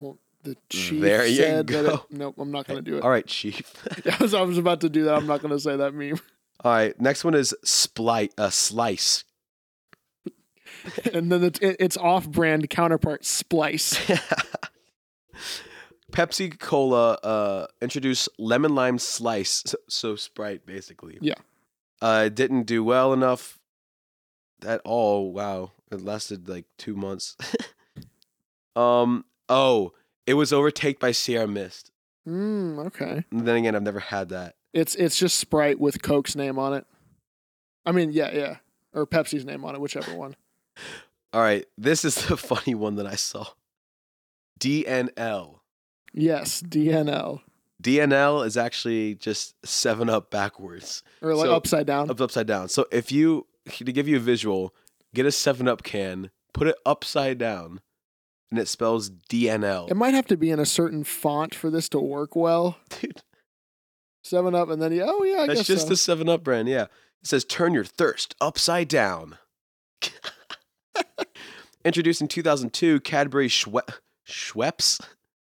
Well, 0.00 0.18
the 0.42 0.56
chief 0.68 1.00
There 1.00 1.26
you 1.26 1.36
said 1.36 1.66
that 1.68 1.86
it, 1.86 2.00
nope, 2.10 2.34
I'm 2.38 2.50
not 2.50 2.66
going 2.66 2.84
to 2.84 2.90
do 2.90 2.98
it. 2.98 3.02
All 3.02 3.10
right, 3.10 3.26
chief. 3.26 3.72
I 4.20 4.22
was, 4.22 4.58
about 4.58 4.80
to 4.82 4.88
do 4.88 5.04
that. 5.04 5.14
I'm 5.14 5.26
not 5.26 5.40
going 5.40 5.52
to 5.52 5.60
say 5.60 5.76
that 5.76 5.94
meme. 5.94 6.20
All 6.64 6.72
right, 6.72 7.00
next 7.00 7.24
one 7.24 7.34
is 7.34 7.54
splice, 7.64 8.30
uh, 8.36 8.50
slice. 8.50 9.24
And 11.12 11.30
then 11.30 11.44
it's, 11.44 11.58
it's 11.60 11.96
off-brand 11.96 12.70
counterpart 12.70 13.24
Splice. 13.24 13.98
Pepsi 16.12 16.58
Cola 16.58 17.12
uh, 17.22 17.66
introduced 17.82 18.28
lemon 18.38 18.74
lime 18.74 18.98
slice, 18.98 19.62
so, 19.66 19.76
so 19.88 20.16
Sprite 20.16 20.64
basically. 20.64 21.18
Yeah. 21.20 21.34
Uh, 22.00 22.24
it 22.26 22.34
didn't 22.34 22.64
do 22.64 22.82
well 22.82 23.12
enough 23.12 23.58
at 24.66 24.80
all. 24.84 25.32
Wow, 25.32 25.72
it 25.90 26.00
lasted 26.00 26.48
like 26.48 26.64
two 26.78 26.96
months. 26.96 27.36
um. 28.76 29.24
Oh, 29.50 29.92
it 30.26 30.34
was 30.34 30.52
overtaken 30.52 30.98
by 31.00 31.12
Sierra 31.12 31.48
Mist. 31.48 31.90
Mm, 32.28 32.86
okay. 32.86 33.24
And 33.30 33.46
then 33.46 33.56
again, 33.56 33.74
I've 33.74 33.82
never 33.82 34.00
had 34.00 34.28
that. 34.28 34.56
It's 34.72 34.94
it's 34.94 35.18
just 35.18 35.38
Sprite 35.38 35.80
with 35.80 36.02
Coke's 36.02 36.36
name 36.36 36.58
on 36.58 36.74
it. 36.74 36.86
I 37.86 37.92
mean, 37.92 38.12
yeah, 38.12 38.30
yeah, 38.32 38.56
or 38.92 39.06
Pepsi's 39.06 39.44
name 39.44 39.64
on 39.64 39.74
it, 39.74 39.80
whichever 39.80 40.14
one. 40.14 40.36
All 41.32 41.40
right, 41.42 41.66
this 41.76 42.04
is 42.04 42.14
the 42.26 42.36
funny 42.36 42.74
one 42.74 42.96
that 42.96 43.06
I 43.06 43.14
saw. 43.16 43.46
DNL. 44.60 45.60
Yes, 46.14 46.62
DNL 46.62 47.40
DNL 47.82 48.44
is 48.44 48.56
actually 48.56 49.14
just 49.14 49.54
Seven 49.64 50.08
Up 50.10 50.30
backwards. 50.30 51.02
or 51.22 51.34
like 51.34 51.46
So- 51.46 51.54
upside 51.54 51.86
down. 51.86 52.10
up 52.10 52.20
upside 52.20 52.46
down. 52.46 52.68
So 52.68 52.86
if 52.90 53.12
you 53.12 53.46
to 53.68 53.84
give 53.92 54.08
you 54.08 54.16
a 54.16 54.20
visual, 54.20 54.74
get 55.14 55.26
a 55.26 55.30
Seven 55.32 55.68
Up 55.68 55.82
can, 55.84 56.30
put 56.54 56.66
it 56.66 56.74
upside 56.84 57.38
down, 57.38 57.80
and 58.50 58.58
it 58.58 58.66
spells 58.66 59.10
DNL. 59.10 59.90
It 59.90 59.96
might 59.96 60.14
have 60.14 60.26
to 60.28 60.36
be 60.36 60.50
in 60.50 60.58
a 60.58 60.66
certain 60.66 61.04
font 61.04 61.54
for 61.54 61.70
this 61.70 61.88
to 61.90 62.00
work 62.00 62.34
well. 62.34 62.78
Dude, 63.00 63.22
Seven 64.24 64.54
Up, 64.56 64.70
and 64.70 64.82
then 64.82 64.90
yeah, 64.92 65.04
oh 65.06 65.22
yeah, 65.22 65.42
I 65.42 65.46
that's 65.46 65.64
just 65.64 65.82
so. 65.84 65.90
the 65.90 65.96
Seven 65.96 66.28
Up 66.28 66.42
brand. 66.42 66.68
Yeah, 66.68 66.84
it 66.84 66.90
says 67.24 67.44
"Turn 67.44 67.74
your 67.74 67.84
thirst 67.84 68.34
upside 68.40 68.88
down." 68.88 69.38
Introduced 71.88 72.20
in 72.20 72.28
2002, 72.28 73.00
Cadbury 73.00 73.48
Schwe- 73.48 73.80
Schweppes. 74.28 75.00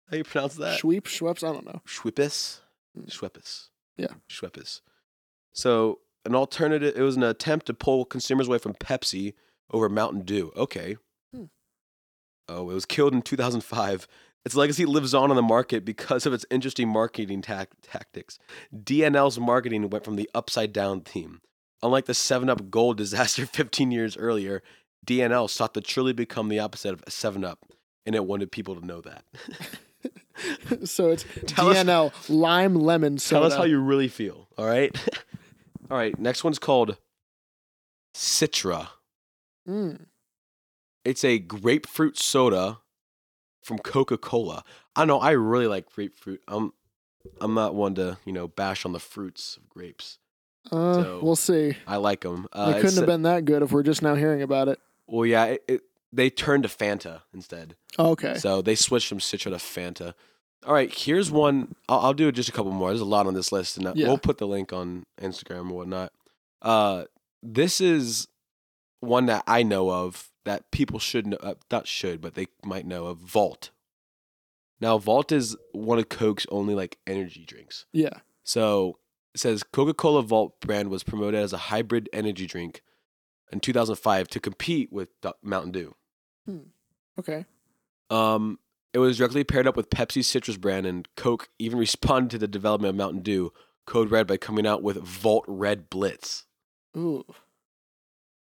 How 0.09 0.17
you 0.17 0.23
pronounce 0.23 0.55
that? 0.55 0.79
Schweep, 0.81 1.03
Schweppes, 1.03 1.47
I 1.47 1.53
don't 1.53 1.63
know. 1.63 1.79
Schweppes. 1.87 2.61
Mm. 2.97 3.07
Schweppes. 3.07 3.67
Yeah. 3.97 4.07
Schweppes. 4.27 4.81
So 5.53 5.99
an 6.25 6.33
alternative. 6.33 6.95
It 6.97 7.03
was 7.03 7.15
an 7.17 7.21
attempt 7.21 7.67
to 7.67 7.75
pull 7.75 8.03
consumers 8.03 8.47
away 8.47 8.57
from 8.57 8.73
Pepsi 8.73 9.35
over 9.69 9.87
Mountain 9.89 10.21
Dew. 10.21 10.51
Okay. 10.57 10.97
Hmm. 11.31 11.43
Oh, 12.49 12.71
it 12.71 12.73
was 12.73 12.87
killed 12.87 13.13
in 13.13 13.21
2005. 13.21 14.07
Its 14.43 14.55
legacy 14.55 14.85
lives 14.87 15.13
on 15.13 15.29
in 15.29 15.35
the 15.35 15.43
market 15.43 15.85
because 15.85 16.25
of 16.25 16.33
its 16.33 16.47
interesting 16.49 16.89
marketing 16.89 17.43
tac- 17.43 17.69
tactics. 17.83 18.39
DNL's 18.75 19.39
marketing 19.39 19.87
went 19.91 20.03
from 20.03 20.15
the 20.15 20.27
upside 20.33 20.73
down 20.73 21.01
theme. 21.01 21.41
Unlike 21.83 22.05
the 22.05 22.13
7 22.15 22.49
Up 22.49 22.71
Gold 22.71 22.97
disaster 22.97 23.45
15 23.53 23.91
years 23.91 24.17
earlier, 24.17 24.63
DNL 25.03 25.49
sought 25.49 25.73
to 25.73 25.81
truly 25.81 26.13
become 26.13 26.49
the 26.49 26.59
opposite 26.59 26.93
of 26.93 27.03
7 27.07 27.43
Up, 27.43 27.59
and 28.05 28.15
it 28.15 28.25
wanted 28.25 28.51
people 28.51 28.75
to 28.75 28.85
know 28.85 29.01
that. 29.01 29.23
so 30.87 31.09
it's 31.09 31.25
Tell 31.47 31.69
us- 31.69 31.77
DNL 31.77 32.11
lime 32.29 32.75
lemon 32.75 33.17
soda. 33.17 33.41
Tell 33.41 33.51
us 33.51 33.57
how 33.57 33.63
you 33.63 33.79
really 33.79 34.07
feel. 34.07 34.47
All 34.57 34.65
right. 34.65 34.95
all 35.91 35.97
right. 35.97 36.17
Next 36.19 36.43
one's 36.43 36.59
called 36.59 36.97
Citra. 38.15 38.89
Mm. 39.67 40.05
It's 41.05 41.23
a 41.23 41.39
grapefruit 41.39 42.17
soda 42.17 42.79
from 43.61 43.79
Coca 43.79 44.17
Cola. 44.17 44.63
I 44.95 45.05
know 45.05 45.19
I 45.19 45.31
really 45.31 45.67
like 45.67 45.91
grapefruit. 45.91 46.41
I'm 46.47 46.73
I'm 47.41 47.53
not 47.53 47.73
one 47.75 47.95
to 47.95 48.17
you 48.25 48.33
know 48.33 48.47
bash 48.47 48.85
on 48.85 48.91
the 48.93 48.99
fruits 48.99 49.57
of 49.57 49.69
grapes. 49.69 50.19
Uh, 50.71 51.03
So, 51.03 51.19
we'll 51.21 51.35
see. 51.35 51.75
I 51.87 51.97
like 51.97 52.21
them. 52.21 52.47
Uh, 52.53 52.73
it 52.75 52.81
couldn't 52.81 52.95
have 52.97 53.05
been 53.05 53.23
that 53.23 53.43
good 53.45 53.63
if 53.63 53.71
we're 53.71 53.83
just 53.83 54.01
now 54.01 54.15
hearing 54.15 54.41
about 54.41 54.67
it. 54.69 54.79
Well, 55.07 55.25
yeah. 55.25 55.45
It, 55.45 55.63
it, 55.67 55.81
they 56.11 56.29
turned 56.29 56.63
to 56.63 56.69
Fanta 56.69 57.21
instead. 57.33 57.75
Okay. 57.97 58.35
So 58.35 58.61
they 58.61 58.75
switched 58.75 59.07
from 59.07 59.17
Citra 59.19 59.45
to 59.45 59.51
Fanta. 59.57 60.13
All 60.65 60.73
right, 60.73 60.93
here's 60.93 61.29
one. 61.31 61.75
I'll, 61.89 61.99
I'll 61.99 62.13
do 62.13 62.31
just 62.31 62.47
a 62.49 62.51
couple 62.51 62.71
more. 62.71 62.89
There's 62.89 63.01
a 63.01 63.05
lot 63.05 63.27
on 63.27 63.33
this 63.33 63.51
list, 63.51 63.77
and 63.77 63.95
Yeah. 63.95 64.07
we'll 64.07 64.17
put 64.17 64.37
the 64.37 64.47
link 64.47 64.71
on 64.71 65.05
Instagram 65.19 65.69
or 65.71 65.77
whatnot. 65.77 66.13
Uh, 66.61 67.05
this 67.41 67.81
is 67.81 68.27
one 69.01 69.25
that 69.25 69.43
I 69.47 69.63
know 69.63 69.91
of 69.91 70.29
that 70.45 70.71
people 70.71 70.99
should 70.99 71.27
know, 71.27 71.37
uh, 71.41 71.55
not 71.71 71.87
should, 71.87 72.21
but 72.21 72.35
they 72.35 72.47
might 72.63 72.85
know 72.85 73.07
of. 73.07 73.17
Vault. 73.17 73.71
Now, 74.79 74.97
Vault 74.97 75.31
is 75.31 75.55
one 75.71 75.97
of 75.99 76.09
Coke's 76.09 76.45
only 76.49 76.75
like 76.75 76.97
energy 77.07 77.43
drinks. 77.45 77.85
yeah. 77.91 78.19
So 78.45 78.99
it 79.33 79.39
says 79.39 79.63
Coca 79.63 79.93
Cola 79.93 80.21
Vault 80.21 80.59
brand 80.61 80.89
was 80.89 81.03
promoted 81.03 81.39
as 81.39 81.53
a 81.53 81.57
hybrid 81.57 82.07
energy 82.13 82.45
drink 82.45 82.81
in 83.53 83.59
2005 83.59 84.27
to 84.29 84.39
compete 84.39 84.91
with 84.91 85.09
Mountain 85.41 85.71
Dew. 85.71 85.95
Okay. 87.19 87.45
Um, 88.09 88.59
it 88.93 88.99
was 88.99 89.17
directly 89.17 89.43
paired 89.43 89.67
up 89.67 89.75
with 89.75 89.89
Pepsi's 89.89 90.27
citrus 90.27 90.57
brand, 90.57 90.85
and 90.85 91.07
Coke 91.15 91.49
even 91.59 91.79
responded 91.87 92.31
to 92.31 92.37
the 92.37 92.47
development 92.47 92.89
of 92.89 92.95
Mountain 92.95 93.21
Dew, 93.21 93.53
Code 93.85 94.11
Red, 94.11 94.27
by 94.27 94.37
coming 94.37 94.67
out 94.67 94.83
with 94.83 94.97
Vault 94.97 95.45
Red 95.47 95.89
Blitz. 95.89 96.45
Ooh. 96.95 97.25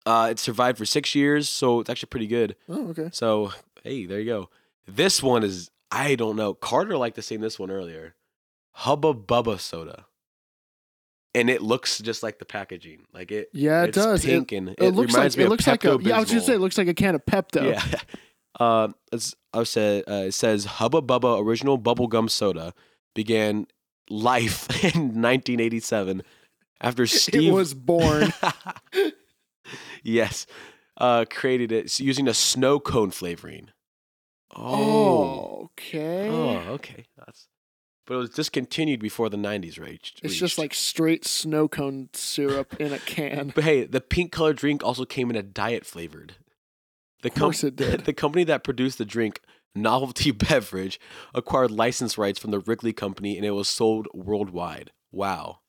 Uh, 0.05 0.29
it 0.31 0.39
survived 0.39 0.79
for 0.79 0.87
six 0.87 1.15
years, 1.15 1.49
so 1.49 1.81
it's 1.81 1.91
actually 1.91 2.09
pretty 2.09 2.29
good. 2.29 2.55
Oh, 2.69 2.89
okay. 2.91 3.09
So, 3.13 3.53
hey, 3.83 4.07
there 4.07 4.21
you 4.21 4.27
go. 4.27 4.51
This 4.87 5.21
one 5.21 5.43
is, 5.43 5.71
I 5.91 6.15
don't 6.15 6.37
know. 6.37 6.55
Carter 6.55 6.97
liked 6.97 7.17
to 7.17 7.23
sing 7.23 7.41
this 7.41 7.59
one 7.59 7.73
earlier 7.73 8.15
Hubba 8.73 9.15
Bubba 9.15 9.59
Soda. 9.59 10.07
And 11.37 11.49
it 11.51 11.63
looks 11.63 11.99
just 11.99 12.23
like 12.23 12.39
the 12.39 12.45
packaging. 12.47 13.07
Like 13.13 13.31
it, 13.31 13.51
Yeah, 13.53 13.83
it 13.85 13.89
it's 13.91 13.97
does. 13.97 14.25
It- 14.25 14.53
and 14.53 14.71
it, 14.71 14.77
It, 14.79 14.95
looks 14.95 15.13
reminds 15.13 15.37
like 15.37 15.39
me 15.39 15.43
it 15.43 15.47
of 15.47 15.51
looks 15.51 15.67
like 15.67 15.85
a 15.85 15.99
yeah. 16.01 16.17
I 16.17 16.21
was 16.21 16.29
gonna 16.31 16.41
say 16.41 16.55
it 16.55 16.61
looks 16.61 16.79
like 16.79 16.89
a 16.89 16.95
can 16.95 17.15
of 17.15 17.25
Pepto. 17.25 17.73
Yeah. 17.73 18.01
Uh, 18.59 18.89
it's, 19.13 19.35
I 19.53 19.65
said 19.65 20.05
uh, 20.09 20.25
it 20.29 20.33
says 20.33 20.65
Hubba 20.65 21.03
Bubba 21.03 21.45
original 21.45 21.79
bubblegum 21.79 22.31
soda 22.31 22.73
began 23.15 23.67
life 24.09 24.71
in 24.83 25.21
1987 25.21 26.23
after 26.81 27.07
Steve 27.07 27.51
It 27.51 27.53
was 27.53 27.75
born. 27.75 28.33
yes, 30.03 30.47
uh, 30.99 31.27
created 31.31 31.71
it 31.71 32.01
using 32.01 32.29
a 32.29 32.33
snow 32.33 32.81
cone 32.81 33.11
flavoring. 33.11 33.69
oh, 34.55 35.65
okay. 35.73 36.29
Oh, 36.31 36.57
okay. 36.75 37.05
That's 37.19 37.49
but 38.07 38.15
it 38.15 38.19
was 38.19 38.31
discontinued 38.31 39.01
before 39.01 39.29
the 39.29 39.37
90s 39.37 39.79
reached. 39.79 40.21
It's 40.23 40.37
just 40.37 40.59
like 40.59 40.73
straight 40.73 41.27
snow 41.27 41.69
cone 41.69 42.09
syrup 42.13 42.75
in 42.81 42.93
a 42.93 42.99
can. 42.99 43.53
But 43.55 43.65
hey, 43.65 43.85
the 43.85 44.01
pink 44.01 44.33
colored 44.33 44.57
drink 44.57 44.85
also 44.85 45.05
came 45.05 45.29
in 45.29 45.37
a 45.37 45.43
diet 45.43 45.85
flavored. 45.85 46.37
The 47.23 47.29
Of 47.29 47.35
course 47.35 47.65
it 47.65 47.77
did. 47.77 48.01
The 48.05 48.13
company 48.13 48.45
that 48.45 48.63
produced 48.63 48.99
the 48.99 49.05
drink, 49.05 49.41
Novelty 49.75 50.31
Beverage, 50.33 51.01
acquired 51.35 51.73
license 51.73 52.17
rights 52.17 52.39
from 52.39 52.53
the 52.53 52.61
Wrigley 52.61 52.93
Company 52.93 53.37
and 53.37 53.45
it 53.45 53.51
was 53.51 53.69
sold 53.69 54.07
worldwide. 54.15 54.93
Wow. 55.11 55.61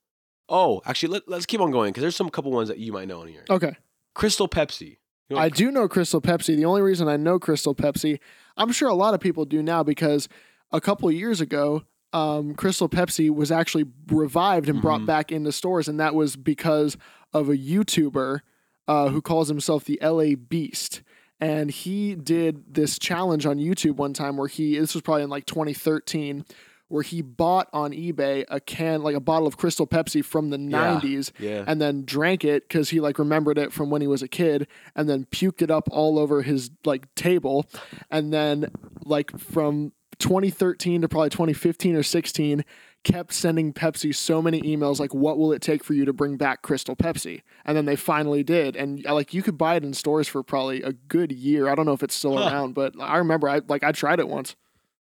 Oh, 0.50 0.82
actually, 0.86 1.14
let, 1.14 1.28
let's 1.28 1.46
keep 1.46 1.60
on 1.60 1.72
going 1.72 1.92
because 1.92 2.02
there's 2.02 2.16
some 2.16 2.30
couple 2.30 2.52
ones 2.52 2.70
that 2.70 2.78
you 2.78 2.94
might 2.94 3.08
know 3.08 3.24
in 3.24 3.30
here. 3.30 3.46
Okay. 3.50 3.76
Crystal 4.14 4.48
Pepsi. 4.48 4.98
You 5.30 5.36
know, 5.36 5.42
I 5.42 5.50
do 5.50 5.72
know 5.72 5.90
Crystal 5.90 6.22
Pepsi. 6.22 6.56
The 6.56 6.66
only 6.66 6.82
reason 6.82 7.10
I 7.10 7.18
know 7.18 7.38
Crystal 7.38 7.76
Pepsi, 7.76 8.20
I'm 8.56 8.72
sure 8.72 8.88
a 8.88 8.94
lot 8.94 9.14
of 9.14 9.20
people 9.20 9.44
do 9.44 9.62
now 9.62 9.84
because 9.84 10.30
a 10.72 10.80
couple 10.80 11.12
years 11.12 11.42
ago, 11.42 11.84
um, 12.14 12.56
Crystal 12.56 12.88
Pepsi 12.90 13.30
was 13.30 13.52
actually 13.52 13.86
revived 14.08 14.70
and 14.70 14.82
brought 14.82 15.02
Mhm. 15.02 15.06
back 15.08 15.32
into 15.32 15.52
stores, 15.52 15.88
and 15.88 16.00
that 16.00 16.16
was 16.16 16.36
because 16.36 16.98
of 17.34 17.50
a 17.50 17.58
YouTuber 17.58 18.40
uh, 18.88 19.10
who 19.10 19.22
calls 19.22 19.50
himself 19.50 19.84
the 19.84 20.00
LA 20.02 20.36
Beast. 20.36 21.02
And 21.42 21.70
he 21.70 22.16
did 22.16 22.74
this 22.74 22.98
challenge 22.98 23.46
on 23.46 23.58
YouTube 23.60 23.98
one 23.98 24.14
time 24.14 24.38
where 24.38 24.48
he, 24.48 24.80
this 24.80 24.94
was 24.94 25.02
probably 25.02 25.24
in 25.24 25.30
like 25.30 25.46
2013, 25.46 26.46
where 26.88 27.04
he 27.04 27.22
bought 27.22 27.68
on 27.74 27.92
eBay 27.92 28.46
a 28.48 28.62
can, 28.62 29.04
like 29.04 29.14
a 29.16 29.20
bottle 29.20 29.46
of 29.46 29.58
Crystal 29.58 29.86
Pepsi 29.86 30.24
from 30.24 30.52
the 30.52 30.58
Yeah. 30.58 31.00
90s 31.02 31.32
yeah. 31.38 31.66
and 31.68 31.82
then 31.82 32.06
drank 32.06 32.46
it 32.46 32.66
because 32.70 32.92
he 32.92 33.02
like 33.02 33.20
remembered 33.20 33.58
it 33.58 33.74
from 33.74 33.90
when 33.90 34.00
he 34.02 34.08
was 34.08 34.22
a 34.22 34.28
kid 34.30 34.68
and 34.96 35.10
then 35.10 35.26
puked 35.26 35.62
it 35.62 35.70
up 35.70 35.90
all 35.92 36.18
over 36.18 36.42
his 36.44 36.72
like 36.86 37.14
table 37.14 37.66
and 38.10 38.32
then 38.32 38.72
like 39.04 39.38
from 39.38 39.92
2013 40.20 41.02
to 41.02 41.08
probably 41.08 41.30
2015 41.30 41.96
or 41.96 42.04
16 42.04 42.66
kept 43.04 43.32
sending 43.32 43.72
pepsi 43.72 44.14
so 44.14 44.42
many 44.42 44.62
emails 44.64 45.00
like 45.00 45.14
what 45.14 45.38
will 45.38 45.54
it 45.54 45.62
take 45.62 45.84
for 45.84 45.94
you 45.94 46.04
to 46.04 46.12
bring 46.12 46.36
back 46.36 46.62
crystal 46.62 46.96
pepsi 46.96 47.42
and 47.64 47.78
then 47.78 47.86
they 47.86 47.96
finally 47.96 48.44
did 48.44 48.76
and 48.76 49.06
uh, 49.06 49.14
like 49.14 49.34
you 49.34 49.42
could 49.44 49.58
buy 49.58 49.76
it 49.76 49.84
in 49.86 49.94
stores 49.94 50.28
for 50.28 50.42
probably 50.44 50.82
a 50.82 50.92
good 50.92 51.32
year 51.32 51.70
i 51.70 51.76
don't 51.76 51.86
know 51.86 51.94
if 51.94 52.04
it's 52.04 52.16
still 52.16 52.36
Huh. 52.38 52.50
around 52.50 52.74
but 52.74 52.94
i 53.00 53.18
remember 53.18 53.48
i 53.48 53.62
like 53.68 53.84
i 53.84 53.92
tried 53.92 54.20
it 54.20 54.28
once 54.28 54.56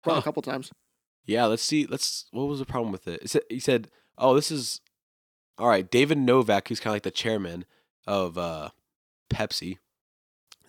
Probably 0.02 0.18
Huh. 0.18 0.20
a 0.20 0.24
couple 0.24 0.42
times. 0.42 0.70
Yeah, 1.24 1.46
let's 1.46 1.62
see. 1.64 1.86
Let's. 1.86 2.26
What 2.30 2.44
was 2.44 2.60
the 2.60 2.64
problem 2.64 2.92
with 2.92 3.08
it? 3.08 3.34
it 3.34 3.44
he 3.48 3.58
said, 3.58 3.88
"Oh, 4.16 4.36
this 4.36 4.52
is 4.52 4.80
all 5.58 5.66
right." 5.68 5.90
David 5.90 6.18
Novak, 6.18 6.68
who's 6.68 6.78
kind 6.78 6.92
of 6.92 6.94
like 6.94 7.02
the 7.02 7.10
chairman 7.10 7.64
of 8.06 8.38
uh, 8.38 8.68
Pepsi, 9.28 9.78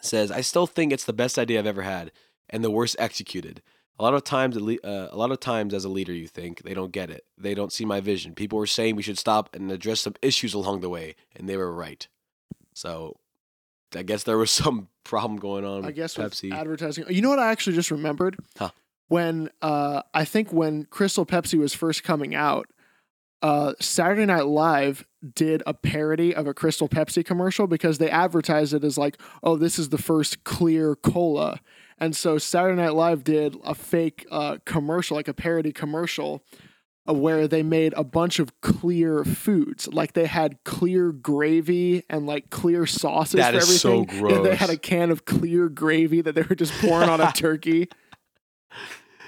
says, 0.01 0.31
"I 0.31 0.41
still 0.41 0.65
think 0.65 0.91
it's 0.91 1.05
the 1.05 1.13
best 1.13 1.37
idea 1.37 1.59
I've 1.59 1.67
ever 1.67 1.83
had 1.83 2.11
and 2.49 2.63
the 2.63 2.71
worst 2.71 2.95
executed. 2.97 3.61
A 3.99 4.03
lot 4.03 4.13
of 4.13 4.23
times, 4.23 4.55
a 4.55 4.87
uh, 4.87 5.09
a 5.11 5.17
lot 5.17 5.31
of 5.31 5.39
times, 5.39 5.73
as 5.73 5.83
a 5.83 5.89
leader, 5.89 6.13
you 6.13 6.27
think 6.27 6.61
they 6.61 6.75
don't 6.75 6.91
get 6.91 7.09
it. 7.09 7.25
They 7.37 7.55
don't 7.55 7.73
see 7.73 7.83
my 7.83 7.99
vision. 7.99 8.35
People 8.35 8.59
were 8.59 8.67
saying 8.67 8.95
we 8.95 9.01
should 9.01 9.17
stop 9.17 9.55
and 9.55 9.71
address 9.71 10.01
some 10.01 10.13
issues 10.21 10.53
along 10.53 10.81
the 10.81 10.89
way, 10.89 11.15
and 11.35 11.49
they 11.49 11.57
were 11.57 11.73
right. 11.73 12.07
So, 12.73 13.17
I 13.95 14.03
guess 14.03 14.23
there 14.23 14.37
was 14.37 14.51
some 14.63 14.89
problem 15.03 15.39
going 15.39 15.65
on. 15.65 15.83
I 15.85 15.91
guess 15.91 16.17
with 16.17 16.31
Pepsi. 16.31 16.53
advertising. 16.53 17.05
You 17.09 17.21
know 17.21 17.29
what 17.29 17.39
I 17.39 17.49
actually 17.49 17.75
just 17.75 17.89
remembered? 17.89 18.37
Huh. 18.57 18.69
When 19.07 19.49
uh, 19.61 20.03
I 20.13 20.25
think 20.25 20.51
when 20.51 20.85
Crystal 20.85 21.25
Pepsi 21.25 21.57
was 21.57 21.73
first 21.73 22.03
coming 22.03 22.35
out, 22.35 22.67
uh, 23.41 23.73
Saturday 23.79 24.25
Night 24.25 24.47
Live 24.47 25.07
did 25.33 25.63
a 25.65 25.73
parody 25.73 26.35
of 26.35 26.47
a 26.47 26.53
Crystal 26.53 26.89
Pepsi 26.89 27.25
commercial 27.25 27.67
because 27.67 27.97
they 27.97 28.09
advertised 28.09 28.73
it 28.73 28.83
as 28.83 28.97
like, 28.97 29.17
oh, 29.43 29.55
this 29.55 29.79
is 29.79 29.89
the 29.89 29.97
first 29.97 30.43
clear 30.43 30.95
cola. 30.95 31.59
And 31.97 32.15
so 32.15 32.37
Saturday 32.37 32.79
Night 32.81 32.93
Live 32.93 33.23
did 33.23 33.57
a 33.63 33.73
fake 33.73 34.25
uh, 34.29 34.57
commercial, 34.65 35.17
like 35.17 35.27
a 35.27 35.33
parody 35.33 35.71
commercial, 35.71 36.43
uh, 37.09 37.13
where 37.13 37.47
they 37.47 37.63
made 37.63 37.93
a 37.97 38.03
bunch 38.03 38.37
of 38.39 38.59
clear 38.61 39.23
foods. 39.23 39.87
Like 39.87 40.13
they 40.13 40.27
had 40.27 40.63
clear 40.63 41.11
gravy 41.11 42.03
and 42.09 42.27
like 42.27 42.49
clear 42.51 42.85
sauces 42.85 43.35
That 43.39 43.53
for 43.53 43.59
is 43.59 43.81
so 43.81 44.03
everything. 44.03 44.35
And 44.37 44.45
they 44.45 44.55
had 44.55 44.69
a 44.69 44.77
can 44.77 45.09
of 45.09 45.25
clear 45.25 45.69
gravy 45.69 46.21
that 46.21 46.35
they 46.35 46.43
were 46.43 46.55
just 46.55 46.73
pouring 46.73 47.09
on 47.09 47.19
a 47.19 47.31
turkey. 47.35 47.89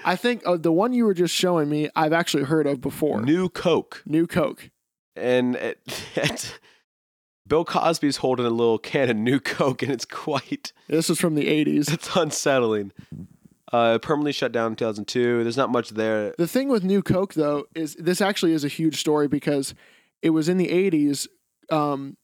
I 0.04 0.16
think 0.16 0.42
uh, 0.46 0.56
the 0.56 0.72
one 0.72 0.92
you 0.92 1.04
were 1.04 1.14
just 1.14 1.34
showing 1.34 1.68
me, 1.68 1.90
I've 1.96 2.12
actually 2.12 2.44
heard 2.44 2.66
of 2.66 2.80
before. 2.80 3.20
New 3.20 3.48
Coke. 3.48 4.02
New 4.06 4.26
Coke. 4.26 4.70
and 5.16 5.56
it, 5.56 5.80
it- 6.14 6.58
Bill 7.50 7.64
Cosby's 7.66 8.18
holding 8.18 8.46
a 8.46 8.50
little 8.50 8.78
can 8.78 9.10
of 9.10 9.16
New 9.16 9.40
Coke, 9.40 9.82
and 9.82 9.90
it's 9.92 10.04
quite 10.06 10.72
This 10.88 11.08
was 11.10 11.20
from 11.20 11.34
the 11.34 11.46
80s. 11.46 11.92
it's 11.92 12.16
unsettling. 12.16 12.92
Uh, 13.72 13.98
permanently 13.98 14.32
shut 14.32 14.52
down 14.52 14.72
in 14.72 14.76
2002. 14.76 15.42
There's 15.42 15.56
not 15.56 15.70
much 15.70 15.90
there. 15.90 16.32
The 16.38 16.46
thing 16.48 16.68
with 16.68 16.84
New 16.84 17.02
Coke, 17.02 17.34
though, 17.34 17.64
is 17.74 17.94
this 17.96 18.20
actually 18.20 18.52
is 18.52 18.64
a 18.64 18.68
huge 18.68 18.98
story 18.98 19.26
because 19.28 19.74
it 20.22 20.30
was 20.30 20.48
in 20.48 20.58
the 20.58 20.68
80s. 20.68 21.26
Um, 21.70 22.16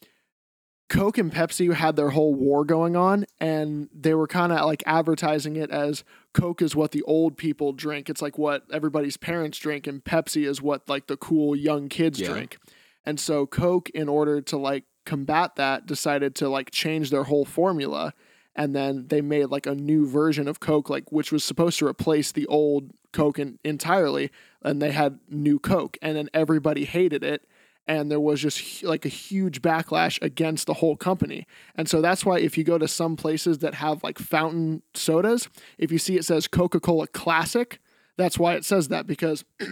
Coke 0.88 1.18
and 1.18 1.33
Pepsi 1.33 1.73
had 1.75 1.97
their 1.97 2.11
whole 2.11 2.33
war 2.35 2.64
going 2.64 2.95
on, 2.95 3.26
and 3.40 3.88
they 3.92 4.14
were 4.14 4.28
kind 4.28 4.52
of 4.52 4.64
like 4.64 4.85
advertising 4.87 5.56
it 5.56 5.71
as 5.73 6.04
Coke 6.35 6.62
is 6.62 6.76
what 6.76 6.92
the 6.92 7.02
old 7.02 7.37
people 7.37 7.73
drink. 7.73 8.09
It's 8.09 8.23
like 8.23 8.38
what 8.38 8.62
everybody's 8.73 9.16
parents 9.16 9.59
drink, 9.59 9.88
and 9.88 10.04
Pepsi 10.04 10.47
is 10.49 10.62
what 10.62 10.88
like 10.88 11.09
the 11.09 11.16
cool 11.16 11.56
young 11.56 11.88
kids 11.88 12.21
Yeah. 12.21 12.28
drink. 12.28 12.59
And 13.04 13.18
so 13.18 13.47
Coke, 13.47 13.90
in 13.90 14.09
order 14.09 14.40
to 14.40 14.56
like 14.56 14.85
combat 15.06 15.56
that, 15.56 15.86
decided 15.86 16.34
to 16.36 16.48
like 16.48 16.70
change 16.70 17.10
their 17.10 17.25
whole 17.25 17.44
formula. 17.44 18.12
And 18.54 18.75
then 18.75 19.08
they 19.08 19.20
made 19.20 19.46
like 19.46 19.66
a 19.66 19.75
new 19.75 20.06
version 20.06 20.48
of 20.48 20.60
Coke, 20.60 20.90
like 20.90 21.12
which 21.12 21.32
was 21.32 21.44
supposed 21.44 21.78
to 21.78 21.86
replace 21.86 22.32
the 22.32 22.46
old 22.46 22.90
Coke 23.12 23.38
in, 23.38 23.58
entirely. 23.64 24.30
And 24.62 24.82
they 24.82 24.92
had 24.92 25.18
new 25.28 25.58
Coke, 25.58 25.96
and 26.02 26.16
then 26.16 26.28
everybody 26.34 26.84
hated 26.84 27.22
it 27.22 27.46
and 27.88 28.10
there 28.10 28.20
was 28.20 28.40
just 28.42 28.82
like 28.82 29.04
a 29.04 29.08
huge 29.08 29.62
backlash 29.62 30.20
against 30.20 30.66
the 30.66 30.75
whole 30.75 30.96
company. 30.96 31.46
And 31.76 31.88
so 31.88 32.00
that's 32.00 32.25
why 32.25 32.40
if 32.40 32.58
you 32.58 32.64
go 32.64 32.78
to 32.78 32.88
some 32.88 33.16
places 33.16 33.58
that 33.58 33.75
have 33.75 34.02
like 34.02 34.18
fountain 34.18 34.82
sodas, 34.94 35.48
if 35.78 35.92
you 35.92 35.98
see 35.98 36.16
it 36.16 36.25
says 36.25 36.48
Coca-Cola 36.48 37.06
Classic, 37.08 37.78
that's 38.16 38.38
why 38.38 38.54
it 38.54 38.64
says 38.64 38.88
that 38.88 39.06
because 39.06 39.44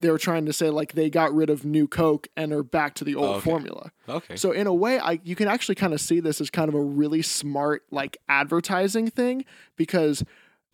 they 0.00 0.10
were 0.10 0.18
trying 0.18 0.46
to 0.46 0.52
say 0.52 0.70
like 0.70 0.92
they 0.92 1.10
got 1.10 1.34
rid 1.34 1.50
of 1.50 1.64
new 1.64 1.88
Coke 1.88 2.28
and 2.36 2.52
are 2.52 2.62
back 2.62 2.94
to 2.94 3.04
the 3.04 3.14
old 3.14 3.36
Okay. 3.36 3.50
formula. 3.50 3.90
Okay. 4.08 4.36
So 4.36 4.52
in 4.52 4.66
a 4.66 4.74
way, 4.74 4.98
I 4.98 5.20
you 5.24 5.34
can 5.36 5.48
actually 5.48 5.74
kind 5.74 5.92
of 5.92 6.00
see 6.00 6.20
this 6.20 6.40
as 6.40 6.50
kind 6.50 6.68
of 6.68 6.74
a 6.74 6.80
really 6.82 7.22
smart 7.22 7.82
like 7.90 8.16
advertising 8.28 9.10
thing 9.10 9.44
because 9.76 10.24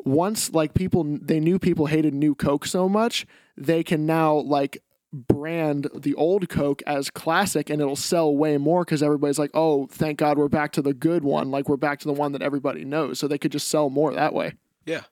once 0.05 0.53
like 0.53 0.75
people 0.75 1.05
they 1.05 1.40
knew 1.40 1.59
people 1.59 1.87
hated 1.87 2.12
new 2.14 2.35
Coke 2.35 2.66
so 2.66 2.88
much, 2.88 3.27
they 3.57 3.83
can 3.83 4.05
now 4.07 4.35
like 4.35 4.79
brand 5.12 5.88
the 5.94 6.12
old 6.16 6.48
Coke 6.48 6.83
as 6.87 7.09
classic 7.09 7.70
and 7.70 7.81
it'll 7.81 7.94
sell 7.96 8.35
way 8.37 8.59
more 8.59 8.85
because 8.85 9.03
everybody's 9.03 9.38
like, 9.38 9.53
oh, 9.55 9.87
thank 9.87 10.18
God 10.18 10.37
we're 10.37 10.48
back 10.48 10.72
to 10.72 10.83
the 10.83 10.92
good 10.92 11.22
one. 11.22 11.51
Like 11.53 11.68
we're 11.68 11.77
back 11.77 12.01
to 12.01 12.07
the 12.09 12.12
one 12.12 12.33
that 12.33 12.42
everybody 12.42 12.85
knows. 12.85 13.20
So 13.20 13.29
they 13.29 13.38
could 13.38 13.53
just 13.53 13.68
sell 13.68 13.88
more 13.90 14.12
that 14.12 14.35
way. 14.35 14.55
yeah. 14.85 15.03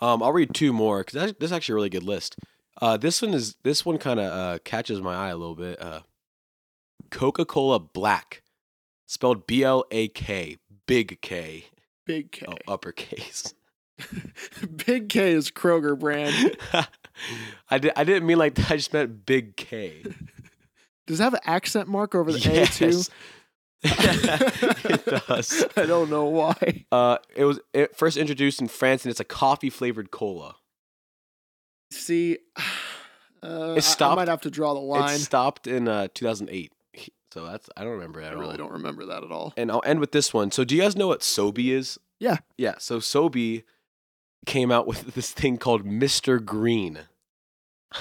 Um, 0.00 0.22
I'll 0.22 0.32
read 0.32 0.54
two 0.54 0.72
more 0.72 1.00
because 1.02 1.34
this 1.34 1.48
is 1.48 1.50
actually 1.52 1.72
a 1.72 1.76
really 1.76 1.88
good 1.90 2.04
list. 2.04 2.36
Uh, 2.80 2.96
this 2.96 3.22
one 3.22 3.34
is 3.34 3.56
this 3.62 3.84
one 3.84 3.98
kind 3.98 4.20
of 4.20 4.26
uh, 4.26 4.58
catches 4.64 5.00
my 5.00 5.14
eye 5.14 5.30
a 5.30 5.36
little 5.36 5.56
bit. 5.56 5.80
Uh, 5.80 6.00
Coca-Cola 7.10 7.80
Black, 7.80 8.42
spelled 9.06 9.46
B 9.46 9.64
L 9.64 9.84
A 9.90 10.08
K, 10.08 10.58
big 10.86 11.20
K, 11.20 11.66
Big 12.06 12.32
K. 12.32 12.46
oh, 12.48 12.72
uppercase. 12.72 13.54
Big 14.86 15.08
K 15.08 15.32
is 15.32 15.50
Kroger 15.50 15.98
brand. 15.98 16.56
I 17.70 17.78
did. 17.78 17.92
I 17.96 18.04
didn't 18.04 18.26
mean 18.26 18.38
like 18.38 18.54
that. 18.54 18.70
I 18.70 18.76
just 18.76 18.92
meant 18.92 19.26
big 19.26 19.56
K. 19.56 20.04
Does 21.06 21.20
it 21.20 21.22
have 21.22 21.34
an 21.34 21.40
accent 21.44 21.88
mark 21.88 22.14
over 22.14 22.32
the 22.32 22.38
A 22.62 22.66
too? 22.66 23.02
It 23.82 25.04
does. 25.26 25.64
I 25.76 25.86
don't 25.86 26.10
know 26.10 26.26
why. 26.26 26.84
Uh, 26.92 27.18
it 27.34 27.44
was 27.44 27.60
it 27.72 27.96
first 27.96 28.16
introduced 28.16 28.60
in 28.60 28.68
France, 28.68 29.04
and 29.04 29.10
it's 29.10 29.20
a 29.20 29.24
coffee 29.24 29.70
flavored 29.70 30.10
cola. 30.10 30.56
See, 31.90 32.38
uh, 33.42 33.74
It 33.76 33.96
I- 34.00 34.06
I, 34.06 34.14
might 34.14 34.28
have 34.28 34.42
to 34.42 34.50
draw 34.50 34.74
the 34.74 34.80
line. 34.80 35.14
It 35.14 35.18
stopped 35.18 35.66
in 35.66 35.88
uh 35.88 36.08
2008. 36.14 36.72
So 37.32 37.44
that's 37.44 37.68
I 37.76 37.82
don't 37.84 37.92
remember 37.92 38.20
that 38.22 38.28
I 38.28 38.32
at 38.32 38.38
really 38.38 38.52
all. 38.52 38.56
don't 38.58 38.72
remember 38.72 39.04
that 39.06 39.22
at 39.22 39.30
all. 39.30 39.52
And 39.56 39.70
I'll 39.70 39.82
end 39.84 40.00
with 40.00 40.12
this 40.12 40.32
one. 40.32 40.50
So 40.50 40.64
do 40.64 40.74
you 40.74 40.82
guys 40.82 40.96
know 40.96 41.08
what 41.08 41.20
Sobe 41.20 41.68
is? 41.70 41.98
Yeah. 42.18 42.38
Yeah. 42.56 42.76
So 42.78 42.98
Sobe 43.00 43.64
came 44.46 44.70
out 44.72 44.86
with 44.86 45.14
this 45.14 45.30
thing 45.32 45.58
called 45.58 45.84
Mr. 45.84 46.42
Green. 46.44 47.00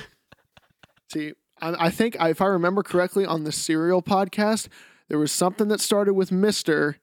See, 1.11 1.33
I, 1.61 1.87
I 1.87 1.89
think 1.89 2.15
if 2.19 2.41
I 2.41 2.45
remember 2.45 2.83
correctly 2.83 3.25
on 3.25 3.43
the 3.43 3.51
cereal 3.51 4.01
podcast, 4.01 4.67
there 5.09 5.19
was 5.19 5.31
something 5.31 5.67
that 5.69 5.81
started 5.81 6.13
with 6.13 6.31
Mister, 6.31 6.97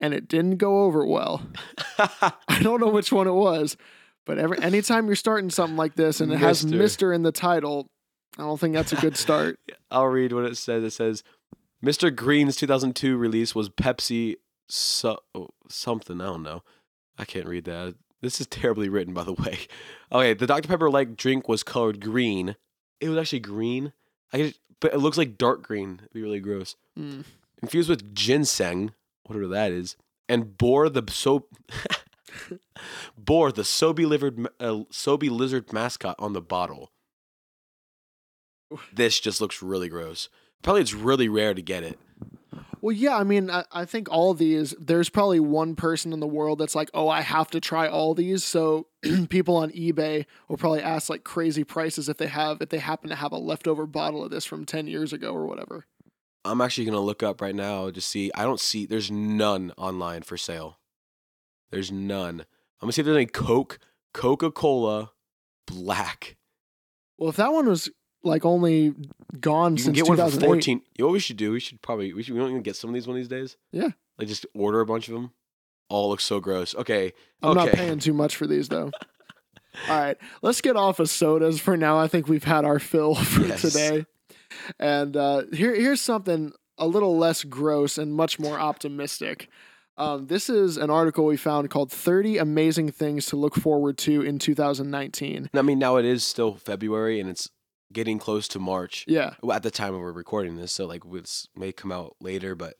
and 0.00 0.12
it 0.14 0.28
didn't 0.28 0.56
go 0.56 0.84
over 0.84 1.06
well. 1.06 1.42
I 1.98 2.60
don't 2.62 2.80
know 2.80 2.88
which 2.90 3.12
one 3.12 3.26
it 3.26 3.32
was, 3.32 3.76
but 4.26 4.38
every 4.38 4.58
anytime 4.60 5.06
you're 5.06 5.16
starting 5.16 5.48
something 5.50 5.76
like 5.76 5.94
this 5.94 6.20
and 6.20 6.32
it 6.32 6.38
has 6.38 6.64
Mister. 6.64 6.76
Mister 6.78 7.12
in 7.12 7.22
the 7.22 7.32
title, 7.32 7.88
I 8.36 8.42
don't 8.42 8.60
think 8.60 8.74
that's 8.74 8.92
a 8.92 8.96
good 8.96 9.16
start. 9.16 9.58
I'll 9.90 10.06
read 10.06 10.32
what 10.32 10.44
it 10.44 10.56
says. 10.56 10.84
It 10.84 10.90
says 10.90 11.22
Mr. 11.82 12.14
Green's 12.14 12.56
2002 12.56 13.16
release 13.16 13.54
was 13.54 13.68
Pepsi 13.68 14.36
so, 14.68 15.18
oh, 15.34 15.50
something. 15.68 16.20
I 16.20 16.24
don't 16.24 16.42
know. 16.42 16.62
I 17.18 17.24
can't 17.24 17.46
read 17.46 17.64
that. 17.64 17.94
This 18.20 18.40
is 18.40 18.46
terribly 18.46 18.88
written, 18.88 19.14
by 19.14 19.24
the 19.24 19.32
way. 19.32 19.58
Okay, 20.12 20.34
the 20.34 20.46
Dr. 20.46 20.68
Pepper 20.68 20.88
like 20.88 21.16
drink 21.16 21.48
was 21.48 21.64
colored 21.64 22.00
green. 22.00 22.54
It 23.00 23.08
was 23.08 23.18
actually 23.18 23.40
green. 23.40 23.92
I 24.32 24.38
just, 24.38 24.60
but 24.78 24.94
it 24.94 24.98
looks 24.98 25.18
like 25.18 25.36
dark 25.36 25.64
green. 25.64 25.98
It'd 25.98 26.12
be 26.12 26.22
really 26.22 26.38
gross. 26.38 26.76
Mm. 26.96 27.24
Infused 27.60 27.88
with 27.88 28.14
ginseng, 28.14 28.92
whatever 29.24 29.48
that 29.48 29.72
is, 29.72 29.96
and 30.28 30.56
bore 30.56 30.88
the 30.88 31.02
so 31.10 31.48
bore 33.18 33.52
the 33.52 33.62
Sobe 33.62 34.06
lizard 34.06 34.46
uh, 34.60 34.84
Sobe 34.90 35.30
lizard 35.30 35.72
mascot 35.72 36.16
on 36.18 36.32
the 36.32 36.40
bottle. 36.40 36.92
This 38.92 39.20
just 39.20 39.40
looks 39.40 39.62
really 39.62 39.88
gross. 39.88 40.28
Probably 40.62 40.82
it's 40.82 40.94
really 40.94 41.28
rare 41.28 41.54
to 41.54 41.62
get 41.62 41.84
it. 41.84 41.98
Well, 42.80 42.94
yeah, 42.94 43.16
I 43.16 43.24
mean, 43.24 43.50
I, 43.50 43.64
I 43.72 43.84
think 43.84 44.08
all 44.10 44.34
these, 44.34 44.74
there's 44.78 45.08
probably 45.08 45.40
one 45.40 45.76
person 45.76 46.12
in 46.12 46.20
the 46.20 46.26
world 46.26 46.58
that's 46.58 46.74
like, 46.74 46.90
oh, 46.94 47.08
I 47.08 47.20
have 47.20 47.50
to 47.50 47.60
try 47.60 47.88
all 47.88 48.14
these. 48.14 48.44
So 48.44 48.86
people 49.28 49.56
on 49.56 49.70
eBay 49.70 50.26
will 50.48 50.56
probably 50.56 50.82
ask 50.82 51.08
like 51.08 51.24
crazy 51.24 51.64
prices 51.64 52.08
if 52.08 52.18
they 52.18 52.26
have, 52.26 52.60
if 52.60 52.68
they 52.68 52.78
happen 52.78 53.08
to 53.08 53.16
have 53.16 53.32
a 53.32 53.38
leftover 53.38 53.86
bottle 53.86 54.24
of 54.24 54.30
this 54.30 54.44
from 54.44 54.64
10 54.64 54.86
years 54.86 55.12
ago 55.12 55.32
or 55.32 55.46
whatever. 55.46 55.86
I'm 56.44 56.60
actually 56.60 56.84
gonna 56.84 57.00
look 57.00 57.22
up 57.24 57.40
right 57.40 57.54
now 57.54 57.90
to 57.90 58.00
see. 58.00 58.30
I 58.34 58.44
don't 58.44 58.60
see. 58.60 58.86
There's 58.86 59.10
none 59.10 59.72
online 59.76 60.22
for 60.22 60.36
sale. 60.36 60.78
There's 61.70 61.90
none. 61.90 62.40
I'm 62.80 62.86
gonna 62.86 62.92
see 62.92 63.02
if 63.02 63.06
there's 63.06 63.16
any 63.16 63.26
Coke, 63.26 63.78
Coca 64.12 64.50
Cola, 64.50 65.12
Black. 65.66 66.36
Well, 67.18 67.30
if 67.30 67.36
that 67.36 67.52
one 67.52 67.66
was 67.68 67.90
like 68.22 68.44
only 68.44 68.94
gone 69.40 69.72
You 69.72 69.76
can 69.76 69.84
since 69.84 69.96
get 69.96 70.08
one 70.08 70.16
for 70.16 70.24
2008, 70.24 70.46
14. 70.46 70.78
You 70.96 71.02
know 71.02 71.06
what 71.06 71.12
we 71.12 71.18
should 71.18 71.36
do? 71.36 71.52
We 71.52 71.60
should 71.60 71.80
probably 71.82 72.12
we 72.12 72.22
should 72.22 72.34
we 72.34 72.40
don't 72.40 72.50
even 72.50 72.62
get 72.62 72.76
some 72.76 72.90
of 72.90 72.94
these 72.94 73.06
one 73.06 73.16
of 73.16 73.20
these 73.20 73.28
days. 73.28 73.56
Yeah. 73.72 73.90
Like 74.18 74.28
just 74.28 74.46
order 74.54 74.80
a 74.80 74.86
bunch 74.86 75.08
of 75.08 75.14
them. 75.14 75.32
All 75.88 76.10
look 76.10 76.20
so 76.20 76.40
gross. 76.40 76.74
Okay. 76.74 77.12
I'm 77.42 77.54
not 77.54 77.68
okay. 77.68 77.76
paying 77.76 77.98
too 77.98 78.12
much 78.12 78.36
for 78.36 78.46
these 78.46 78.68
though. 78.68 78.90
All 79.90 79.98
right, 80.00 80.16
let's 80.40 80.62
get 80.62 80.74
off 80.74 81.00
of 81.00 81.10
sodas 81.10 81.60
for 81.60 81.76
now. 81.76 81.98
I 81.98 82.08
think 82.08 82.28
we've 82.28 82.44
had 82.44 82.64
our 82.64 82.78
fill 82.78 83.14
for 83.14 83.42
Yes. 83.42 83.60
today. 83.60 84.06
And 84.78 85.14
uh, 85.16 85.42
here, 85.52 85.74
here's 85.74 86.00
something 86.00 86.52
a 86.78 86.86
little 86.86 87.18
less 87.18 87.44
gross 87.44 87.98
and 87.98 88.14
much 88.14 88.38
more 88.38 88.58
optimistic. 88.58 89.48
Um, 89.98 90.26
this 90.26 90.50
is 90.50 90.76
an 90.76 90.90
article 90.90 91.24
we 91.24 91.36
found 91.36 91.70
called 91.70 91.90
30 91.90 92.38
Amazing 92.38 92.90
Things 92.92 93.26
to 93.26 93.36
Look 93.36 93.54
Forward 93.54 93.96
to 93.98 94.22
in 94.22 94.38
2019. 94.38 95.50
I 95.54 95.62
mean, 95.62 95.78
now 95.78 95.96
it 95.96 96.04
is 96.04 96.22
still 96.22 96.54
February 96.54 97.18
and 97.18 97.30
it's 97.30 97.50
getting 97.92 98.18
close 98.18 98.46
to 98.48 98.58
March. 98.58 99.04
Yeah. 99.08 99.34
At 99.50 99.62
the 99.62 99.70
time 99.70 99.98
we're 99.98 100.12
recording 100.12 100.56
this, 100.56 100.72
so 100.72 100.86
like 100.86 101.02
this 101.10 101.48
may 101.56 101.72
come 101.72 101.92
out 101.92 102.16
later, 102.20 102.54
but 102.54 102.74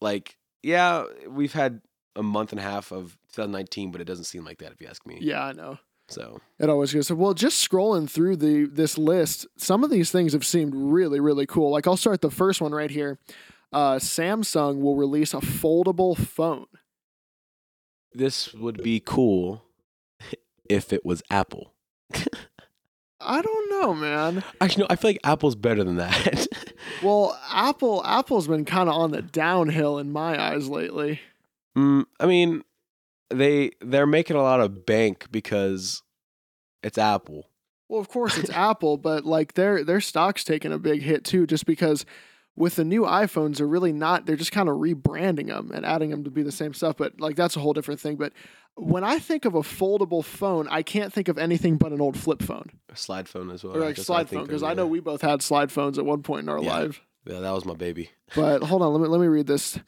like, 0.00 0.36
yeah, 0.62 1.04
we've 1.28 1.52
had 1.52 1.82
a 2.16 2.22
month 2.22 2.50
and 2.52 2.58
a 2.58 2.64
half 2.64 2.90
of 2.90 3.16
2019, 3.34 3.92
but 3.92 4.00
it 4.00 4.04
doesn't 4.04 4.24
seem 4.24 4.44
like 4.44 4.58
that 4.58 4.72
if 4.72 4.80
you 4.80 4.88
ask 4.88 5.06
me. 5.06 5.18
Yeah, 5.20 5.44
I 5.44 5.52
know. 5.52 5.78
So 6.08 6.40
It 6.58 6.68
always 6.68 6.92
goes. 6.92 7.10
Well, 7.10 7.32
just 7.32 7.66
scrolling 7.66 8.10
through 8.10 8.36
the 8.36 8.66
this 8.66 8.98
list, 8.98 9.46
some 9.56 9.82
of 9.82 9.90
these 9.90 10.10
things 10.10 10.34
have 10.34 10.44
seemed 10.44 10.74
really, 10.74 11.18
really 11.18 11.46
cool. 11.46 11.70
Like 11.70 11.86
I'll 11.86 11.96
start 11.96 12.20
the 12.20 12.30
first 12.30 12.60
one 12.60 12.72
right 12.72 12.90
here. 12.90 13.18
Uh, 13.72 13.96
Samsung 13.96 14.80
will 14.80 14.96
release 14.96 15.34
a 15.34 15.38
foldable 15.38 16.16
phone. 16.16 16.66
this 18.12 18.52
would 18.54 18.82
be 18.82 19.00
cool 19.04 19.64
if 20.68 20.92
it 20.92 21.04
was 21.04 21.22
Apple. 21.30 21.72
I 23.20 23.40
don't 23.40 23.70
know, 23.70 23.94
man. 23.94 24.44
Actually, 24.60 24.82
no, 24.82 24.86
I 24.90 24.96
feel 24.96 25.10
like 25.10 25.20
Apple's 25.24 25.54
better 25.56 25.82
than 25.84 25.96
that. 25.96 26.46
Well, 27.02 27.38
Apple 27.50 28.02
Apple's 28.04 28.46
been 28.46 28.64
kind 28.64 28.88
of 28.88 28.94
on 28.94 29.10
the 29.10 29.20
downhill 29.22 29.98
in 29.98 30.12
my 30.12 30.40
eyes 30.40 30.68
lately. 30.68 31.20
mm, 31.76 32.04
I 32.20 32.26
mean, 32.26 32.62
they 33.30 33.72
they're 33.80 34.06
making 34.06 34.36
a 34.36 34.42
lot 34.42 34.60
of 34.60 34.86
bank 34.86 35.26
because 35.30 36.02
it's 36.82 36.96
Apple. 36.96 37.48
Well, 37.88 38.00
of 38.00 38.08
course 38.08 38.38
it's 38.38 38.50
Apple, 38.54 38.96
but 38.96 39.24
like 39.24 39.54
their 39.54 39.82
their 39.84 40.00
stock's 40.00 40.44
taking 40.44 40.72
a 40.72 40.78
big 40.78 41.02
hit 41.02 41.24
too, 41.24 41.46
just 41.46 41.66
because 41.66 42.06
with 42.56 42.76
the 42.76 42.84
new 42.84 43.02
iPhones, 43.02 43.56
they're 43.56 43.66
really 43.66 43.92
not. 43.92 44.26
They're 44.26 44.36
just 44.36 44.52
kind 44.52 44.68
of 44.68 44.76
rebranding 44.76 45.48
them 45.48 45.70
and 45.74 45.84
adding 45.84 46.10
them 46.10 46.24
to 46.24 46.30
be 46.30 46.42
the 46.42 46.52
same 46.52 46.72
stuff. 46.74 46.96
But 46.96 47.20
like 47.20 47.36
that's 47.36 47.56
a 47.56 47.60
whole 47.60 47.72
different 47.72 48.00
thing. 48.00 48.16
But 48.16 48.32
when 48.76 49.04
I 49.04 49.18
think 49.18 49.44
of 49.44 49.54
a 49.54 49.60
foldable 49.62 50.24
phone, 50.24 50.66
I 50.68 50.82
can't 50.82 51.12
think 51.12 51.28
of 51.28 51.38
anything 51.38 51.76
but 51.76 51.92
an 51.92 52.00
old 52.00 52.16
flip 52.16 52.42
phone 52.42 52.70
A 52.92 52.96
slide 52.96 53.28
phone 53.28 53.50
as 53.50 53.62
well. 53.64 53.76
or 53.76 53.80
like 53.80 53.96
slide 53.96 54.28
phone 54.28 54.44
because 54.46 54.62
I 54.62 54.74
know 54.74 54.86
we 54.86 55.00
both 55.00 55.22
had 55.22 55.42
slide 55.42 55.70
phones 55.72 55.98
at 55.98 56.04
one 56.04 56.22
point 56.22 56.42
in 56.44 56.48
our 56.48 56.60
Yeah. 56.62 56.70
lives. 56.78 57.00
Yeah, 57.26 57.40
that 57.40 57.52
was 57.52 57.64
my 57.64 57.74
baby. 57.74 58.10
But 58.34 58.64
hold 58.64 58.82
on, 58.82 58.92
let 58.92 59.00
me 59.00 59.08
let 59.08 59.20
me 59.20 59.26
read 59.26 59.46
this. 59.46 59.78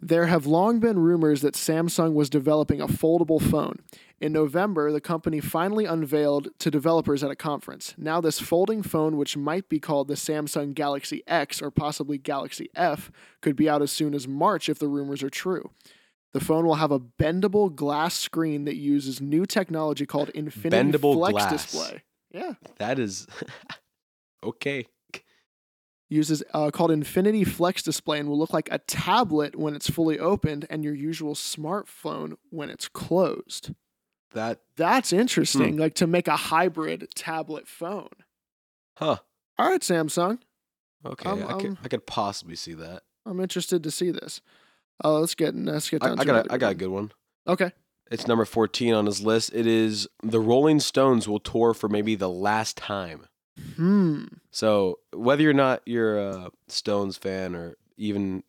There 0.00 0.26
have 0.26 0.46
long 0.46 0.80
been 0.80 0.98
rumors 0.98 1.42
that 1.42 1.54
Samsung 1.54 2.14
was 2.14 2.30
developing 2.30 2.80
a 2.80 2.86
foldable 2.86 3.40
phone. 3.40 3.80
In 4.18 4.32
November, 4.32 4.90
the 4.92 5.00
company 5.00 5.40
finally 5.40 5.84
unveiled 5.84 6.48
to 6.58 6.70
developers 6.70 7.22
at 7.22 7.30
a 7.30 7.36
conference. 7.36 7.94
Now 7.98 8.20
this 8.20 8.40
folding 8.40 8.82
phone, 8.82 9.18
which 9.18 9.36
might 9.36 9.68
be 9.68 9.78
called 9.78 10.08
the 10.08 10.14
Samsung 10.14 10.72
Galaxy 10.74 11.22
X 11.26 11.60
or 11.60 11.70
possibly 11.70 12.16
Galaxy 12.16 12.70
F, 12.74 13.10
could 13.42 13.56
be 13.56 13.68
out 13.68 13.82
as 13.82 13.92
soon 13.92 14.14
as 14.14 14.26
March 14.26 14.68
if 14.70 14.78
the 14.78 14.88
rumors 14.88 15.22
are 15.22 15.30
true. 15.30 15.70
The 16.32 16.40
phone 16.40 16.66
will 16.66 16.74
have 16.76 16.90
a 16.90 17.00
bendable 17.00 17.74
glass 17.74 18.14
screen 18.14 18.64
that 18.64 18.76
uses 18.76 19.20
new 19.20 19.44
technology 19.44 20.06
called 20.06 20.30
Infinity 20.30 20.98
Bendable 20.98 21.14
Flex 21.14 21.32
glass. 21.32 21.52
Display. 21.52 22.02
Yeah. 22.30 22.54
That 22.78 22.98
is 22.98 23.26
okay. 24.44 24.86
Uses 26.08 26.42
uh, 26.54 26.70
called 26.70 26.90
Infinity 26.90 27.44
Flex 27.44 27.82
Display 27.82 28.18
and 28.20 28.28
will 28.28 28.38
look 28.38 28.52
like 28.52 28.68
a 28.70 28.78
tablet 28.78 29.56
when 29.56 29.74
it's 29.74 29.90
fully 29.90 30.18
opened 30.18 30.66
and 30.70 30.84
your 30.84 30.94
usual 30.94 31.34
smartphone 31.34 32.34
when 32.50 32.70
it's 32.70 32.88
closed. 32.88 33.72
That 34.32 34.60
That's 34.76 35.10
Hmm. 35.10 35.18
interesting. 35.20 35.76
Like 35.76 35.94
to 35.94 36.06
make 36.06 36.28
a 36.28 36.36
hybrid 36.36 37.08
tablet 37.14 37.66
phone. 37.66 38.10
huh. 38.98 39.16
All 39.58 39.70
right, 39.70 39.80
Samsung. 39.80 40.38
Okay, 41.04 41.30
I 41.30 41.52
could 41.54 41.78
I 41.84 41.88
could 41.88 42.06
possibly 42.06 42.56
see 42.56 42.74
that. 42.74 43.02
I'm 43.24 43.40
interested 43.40 43.82
to 43.84 43.90
see 43.90 44.10
this. 44.10 44.40
Uh, 45.04 45.18
let's 45.20 45.34
get 45.34 45.54
let's 45.54 45.88
get 45.88 46.02
I, 46.02 46.08
down 46.08 46.20
I 46.20 46.22
to 46.22 46.26
got 46.26 46.46
a, 46.46 46.52
I 46.52 46.58
got 46.58 46.72
a 46.72 46.74
good 46.74 46.88
one. 46.90 47.12
Okay. 47.46 47.72
It's 48.10 48.26
number 48.28 48.44
14 48.44 48.94
on 48.94 49.06
his 49.06 49.20
list. 49.22 49.50
It 49.52 49.66
is 49.66 50.06
the 50.22 50.38
Rolling 50.40 50.78
Stones 50.80 51.26
will 51.28 51.40
tour 51.40 51.74
for 51.74 51.88
maybe 51.88 52.14
the 52.14 52.28
last 52.28 52.76
time. 52.76 53.26
Hmm. 53.76 54.24
So, 54.50 54.98
whether 55.12 55.48
or 55.48 55.54
not 55.54 55.82
you're 55.86 56.18
a 56.18 56.50
Stones 56.68 57.16
fan 57.16 57.54
or 57.54 57.76
even 57.96 58.42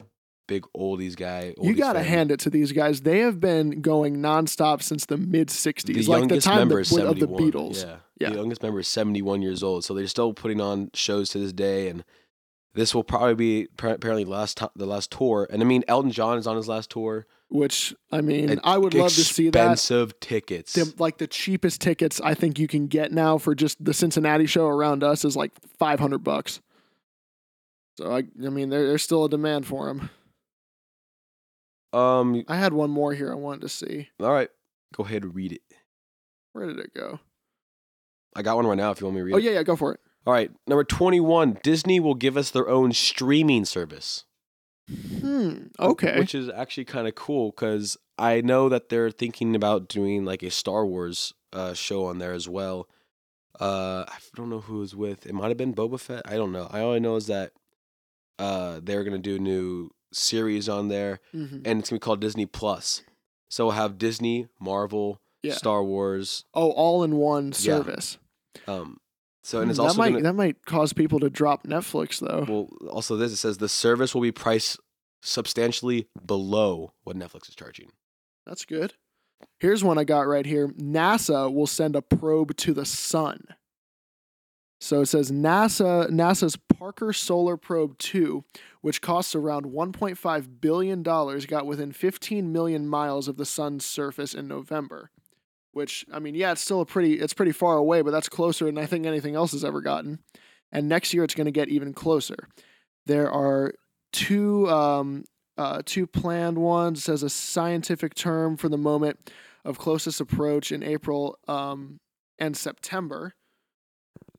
big 0.48 0.66
oldies 0.76 1.16
guy, 1.16 1.54
You 1.62 1.76
got 1.76 1.94
to 1.94 2.04
hand 2.04 2.32
it 2.32 2.40
to 2.42 2.50
these 2.50 2.72
guys. 2.72 3.02
They 3.02 3.20
have 3.20 3.40
been 3.40 3.82
going 3.82 4.18
nonstop 4.18 4.82
since 4.82 5.06
the 5.06 5.18
mid 5.18 5.50
the 5.50 5.54
'60s, 5.54 6.08
like 6.08 6.22
the 6.22 6.36
youngest 6.36 6.48
time 6.48 6.58
member 6.58 6.84
the, 6.84 7.08
of 7.08 7.20
the 7.20 7.28
Beatles. 7.28 7.84
Yeah. 7.84 7.98
Yeah. 8.20 8.30
The 8.32 8.36
youngest 8.38 8.64
member 8.64 8.80
is 8.80 8.88
71 8.88 9.42
years 9.44 9.62
old. 9.62 9.86
So, 9.86 9.94
they're 9.94 10.08
still 10.08 10.34
putting 10.34 10.60
on 10.60 10.90
shows 10.94 11.30
to 11.30 11.40
this 11.40 11.54
day 11.54 11.90
and 11.90 12.04
this 12.78 12.96
will 12.96 13.04
probably 13.04 13.36
be 13.36 13.68
apparently 13.78 14.24
last 14.24 14.58
to- 14.60 14.72
the 14.76 14.86
last 14.86 15.12
tour. 15.12 15.48
And 15.50 15.62
I 15.62 15.66
mean 15.66 15.84
Elton 15.90 16.12
John 16.12 16.38
is 16.38 16.48
on 16.48 16.56
his 16.56 16.68
last 16.70 16.90
tour. 16.90 17.26
Which 17.50 17.94
I 18.12 18.22
mean, 18.22 18.50
And 18.50 18.60
I 18.64 18.78
would 18.78 18.94
love 18.94 19.14
to 19.14 19.24
see 19.24 19.50
that. 19.50 19.58
Expensive 19.60 20.20
tickets. 20.20 20.74
the 20.74 20.94
like 20.98 21.18
the 21.18 21.28
cheapest 21.28 21.80
tickets 21.82 22.20
I 22.22 22.34
think 22.34 22.60
you 22.60 22.68
can 22.68 22.88
get 22.88 23.12
now 23.12 23.38
for 23.38 23.56
just 23.56 23.84
the 23.84 23.94
Cincinnati 23.94 24.46
show 24.46 24.68
around 24.68 25.04
us 25.04 25.26
is 25.26 25.36
like 25.36 25.52
five 25.80 26.00
hundred 26.00 26.20
bucks. 26.20 26.60
So 27.98 28.12
I, 28.12 28.24
I 28.46 28.50
mean, 28.50 28.70
there, 28.70 28.86
there's 28.88 29.02
still 29.04 29.26
a 29.26 29.30
demand 29.30 29.66
for 29.66 29.88
them. 29.88 30.10
um 31.94 32.44
I 32.48 32.58
had 32.58 32.74
one 32.74 32.90
more 32.90 33.14
here 33.14 33.32
I 33.32 33.36
wanted 33.36 33.62
to 33.62 33.70
see. 33.70 34.10
all 34.20 34.32
right. 34.32 34.50
Go 34.96 35.04
ahead 35.04 35.24
and 35.24 35.34
read 35.36 35.52
it. 35.54 35.62
Where 36.54 36.68
did 36.68 36.80
it 36.80 36.94
go? 36.94 37.20
I 38.36 38.42
got 38.42 38.56
one 38.56 38.68
right 38.68 38.78
now 38.78 38.92
if 38.92 39.00
you 39.02 39.06
want 39.08 39.16
me 39.16 39.22
to 39.22 39.26
read 39.26 39.34
Oh 39.36 39.38
it. 39.38 39.44
yeah, 39.44 39.52
yeah, 39.52 39.64
go 39.64 39.76
for 39.76 39.94
it. 39.94 40.00
All 40.28 40.34
right, 40.34 40.52
number 40.68 40.84
21, 40.84 41.58
Disney 41.64 42.02
will 42.02 42.14
give 42.14 42.36
us 42.36 42.52
their 42.52 42.68
own 42.68 42.92
streaming 42.92 43.64
service. 43.64 44.26
Hmm. 44.90 45.68
Okay. 45.80 46.20
Which 46.20 46.36
is 46.36 46.50
actually 46.50 46.84
kind 46.86 47.08
of 47.08 47.16
cool 47.16 47.52
cuz 47.54 47.96
I 48.18 48.42
know 48.42 48.68
that 48.68 48.90
they're 48.90 49.10
thinking 49.10 49.56
about 49.56 49.88
doing 49.88 50.26
like 50.26 50.44
a 50.44 50.52
Star 50.52 50.86
Wars 50.86 51.34
uh, 51.54 51.74
show 51.74 52.06
on 52.06 52.18
there 52.20 52.34
as 52.34 52.48
well. 52.50 52.88
Uh, 53.60 54.04
I 54.08 54.18
don't 54.36 54.50
know 54.50 54.60
who 54.60 54.78
it 54.78 54.80
was 54.82 54.96
with. 54.96 55.26
It 55.26 55.34
might 55.34 55.48
have 55.48 55.58
been 55.58 55.74
Boba 55.74 56.00
Fett. 56.00 56.24
I 56.26 56.36
don't 56.36 56.52
know. 56.52 56.68
I 56.72 56.82
all 56.82 56.94
I 56.94 57.00
know 57.00 57.16
is 57.16 57.28
that 57.28 57.54
uh, 58.38 58.80
they're 58.84 59.04
going 59.06 59.14
to 59.22 59.30
do 59.30 59.38
a 59.38 59.40
new 59.40 59.92
series 60.12 60.68
on 60.70 60.90
there 60.90 61.20
Mhm. 61.34 61.62
and 61.66 61.80
it's 61.80 61.90
going 61.90 61.96
to 61.96 61.96
be 61.96 62.00
called 62.00 62.22
Disney 62.22 62.46
Plus. 62.46 63.02
So 63.50 63.68
we'll 63.68 63.76
have 63.76 63.98
Disney, 63.98 64.48
Marvel, 64.60 65.22
Yeah. 65.42 65.54
Star 65.54 65.84
Wars. 65.84 66.44
Oh, 66.54 66.72
all 66.72 67.02
in 67.04 67.16
one 67.16 67.54
service. 67.54 68.18
Um, 68.68 69.00
so 69.48 69.62
and 69.62 69.72
it's 69.72 69.80
Hmm, 69.80 69.86
also 69.86 69.94
that 69.94 70.00
might 70.00 70.10
gonna, 70.10 70.24
that 70.24 70.34
might 70.34 70.66
cause 70.66 70.92
people 70.92 71.22
to 71.22 71.30
drop 71.30 71.66
Netflix 71.66 72.20
though. 72.20 72.46
Well, 72.48 72.90
also 72.92 73.16
this 73.16 73.32
it 73.32 73.38
says 73.38 73.60
the 73.60 73.70
service 73.70 74.14
will 74.14 74.22
be 74.22 74.34
priced 74.34 74.78
substantially 75.22 76.10
below 76.26 76.92
what 77.06 77.16
Netflix 77.16 77.48
is 77.48 77.56
charging. 77.56 77.92
That's 78.46 78.66
good. 78.66 78.96
Here's 79.60 79.86
one 79.86 79.98
I 79.98 80.04
got 80.04 80.28
right 80.28 80.46
here. 80.46 80.68
NASA 80.68 81.54
will 81.54 81.66
send 81.66 81.96
a 81.96 82.02
probe 82.02 82.58
to 82.58 82.74
the 82.74 82.86
sun. 82.86 83.46
So 84.82 85.00
it 85.02 85.06
says 85.06 85.32
NASA 85.32 86.10
NASA's 86.10 86.58
Parker 86.78 87.14
Solar 87.14 87.56
Probe 87.56 87.98
2, 88.00 88.44
which 88.82 89.02
costs 89.02 89.34
around 89.34 89.66
1.5 89.68 90.62
billion 90.62 91.04
dollars, 91.04 91.46
got 91.46 91.66
within 91.66 91.94
15 91.94 92.52
million 92.52 92.86
miles 92.86 93.30
of 93.30 93.38
the 93.38 93.46
sun's 93.46 93.86
surface 93.86 94.34
in 94.34 94.50
November. 94.50 95.10
Which 95.78 96.08
I 96.12 96.18
mean, 96.18 96.34
yeah, 96.34 96.54
it's 96.54 96.62
still 96.62 96.82
a 96.82 96.88
pretty 96.88 97.20
it's 97.20 97.36
pretty 97.36 97.52
far 97.52 97.78
away, 97.78 98.02
but 98.02 98.10
that's 98.10 98.28
closer 98.28 98.66
than 98.66 98.80
I 98.80 98.88
think 98.88 99.06
anything 99.06 99.36
else 99.36 99.52
has 99.52 99.64
ever 99.64 99.80
gotten. 99.80 100.18
And 100.72 100.90
next 100.90 101.14
year 101.14 101.24
it's 101.24 101.36
going 101.36 101.46
to 101.46 101.52
get 101.52 101.70
even 101.70 101.94
closer. 101.94 102.50
There 103.06 103.32
are 103.32 103.74
two 104.12 104.68
um, 104.72 105.24
uh, 105.56 105.84
two 105.86 106.08
planned 106.08 106.58
ones. 106.58 106.98
It 106.98 107.02
says 107.04 107.22
a 107.22 107.30
scientific 107.30 108.16
term 108.16 108.58
for 108.58 108.70
the 108.70 108.78
moment 108.78 109.32
of 109.64 109.78
closest 109.78 110.20
approach 110.20 110.72
in 110.72 110.82
April 110.82 111.38
um, 111.48 112.00
and 112.40 112.58
September. 112.58 113.36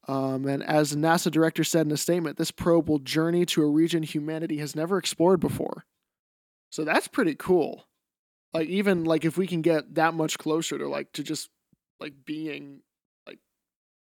Um, 0.08 0.44
and 0.44 0.60
as 0.64 0.96
NASA 0.96 1.30
director 1.30 1.62
said 1.62 1.86
in 1.86 1.92
a 1.92 1.96
statement, 1.96 2.36
this 2.36 2.50
probe 2.50 2.88
will 2.88 2.98
journey 2.98 3.46
to 3.46 3.62
a 3.62 3.70
region 3.70 4.02
humanity 4.02 4.58
has 4.58 4.74
never 4.74 4.98
explored 4.98 5.38
before. 5.38 5.84
So 6.70 6.82
that's 6.82 7.06
pretty 7.06 7.36
cool. 7.36 7.87
Like 8.52 8.68
even 8.68 9.04
like 9.04 9.24
if 9.24 9.36
we 9.36 9.46
can 9.46 9.62
get 9.62 9.94
that 9.94 10.14
much 10.14 10.38
closer 10.38 10.78
to 10.78 10.88
like 10.88 11.12
to 11.12 11.22
just 11.22 11.50
like 12.00 12.14
being 12.24 12.80
like 13.26 13.38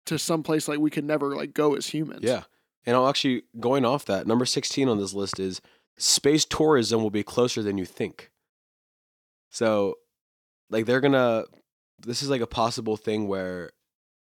to 0.08 0.20
some 0.20 0.44
place 0.44 0.68
like 0.68 0.80
we 0.80 0.90
could 0.90 1.06
never 1.06 1.36
like 1.36 1.54
go 1.54 1.76
as 1.76 1.88
humans. 1.88 2.22
Yeah. 2.24 2.44
And 2.86 2.96
I'll 2.96 3.08
actually 3.08 3.44
going 3.60 3.86
off 3.86 4.06
that, 4.06 4.28
number 4.28 4.46
16 4.46 4.88
on 4.88 5.00
this 5.00 5.14
list 5.14 5.40
is 5.40 5.62
space 5.98 6.46
tourism 6.46 7.02
will 7.02 7.10
be 7.10 7.24
closer 7.24 7.64
than 7.64 7.78
you 7.78 7.86
think. 7.86 8.30
So 9.50 9.96
like 10.70 10.86
they're 10.86 11.02
going 11.02 11.14
to 11.14 11.46
this 12.00 12.22
is 12.22 12.30
like 12.30 12.42
a 12.42 12.48
possible 12.48 12.98
thing 12.98 13.28
where 13.28 13.72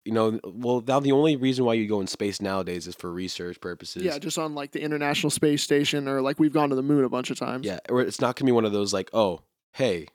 you 0.05 0.11
know, 0.11 0.37
well, 0.43 0.83
now 0.85 0.99
the 0.99 1.13
only 1.13 1.37
reason 1.37 1.63
why 1.63 1.75
you 1.75 1.87
go 1.87 2.01
in 2.01 2.07
space 2.07 2.41
nowadays 2.41 2.87
is 2.87 2.95
for 2.95 3.09
research 3.11 3.61
purposes. 3.61 4.03
Yeah, 4.03 4.19
just 4.19 4.37
on 4.37 4.53
like 4.53 4.71
the 4.71 4.81
International 4.81 5.29
Space 5.29 5.63
Station 5.63 6.09
or 6.09 6.21
like 6.21 6.39
we've 6.39 6.51
gone 6.51 6.69
to 6.69 6.75
the 6.75 6.83
moon 6.83 7.05
a 7.05 7.09
bunch 7.09 7.29
of 7.29 7.39
times. 7.39 7.65
Yeah, 7.65 7.79
or 7.89 8.01
it's 8.01 8.19
not 8.19 8.35
to 8.37 8.43
be 8.43 8.51
one 8.51 8.65
of 8.65 8.73
those 8.73 8.93
like, 8.93 9.09
"Oh, 9.13 9.41
hey. 9.73 10.07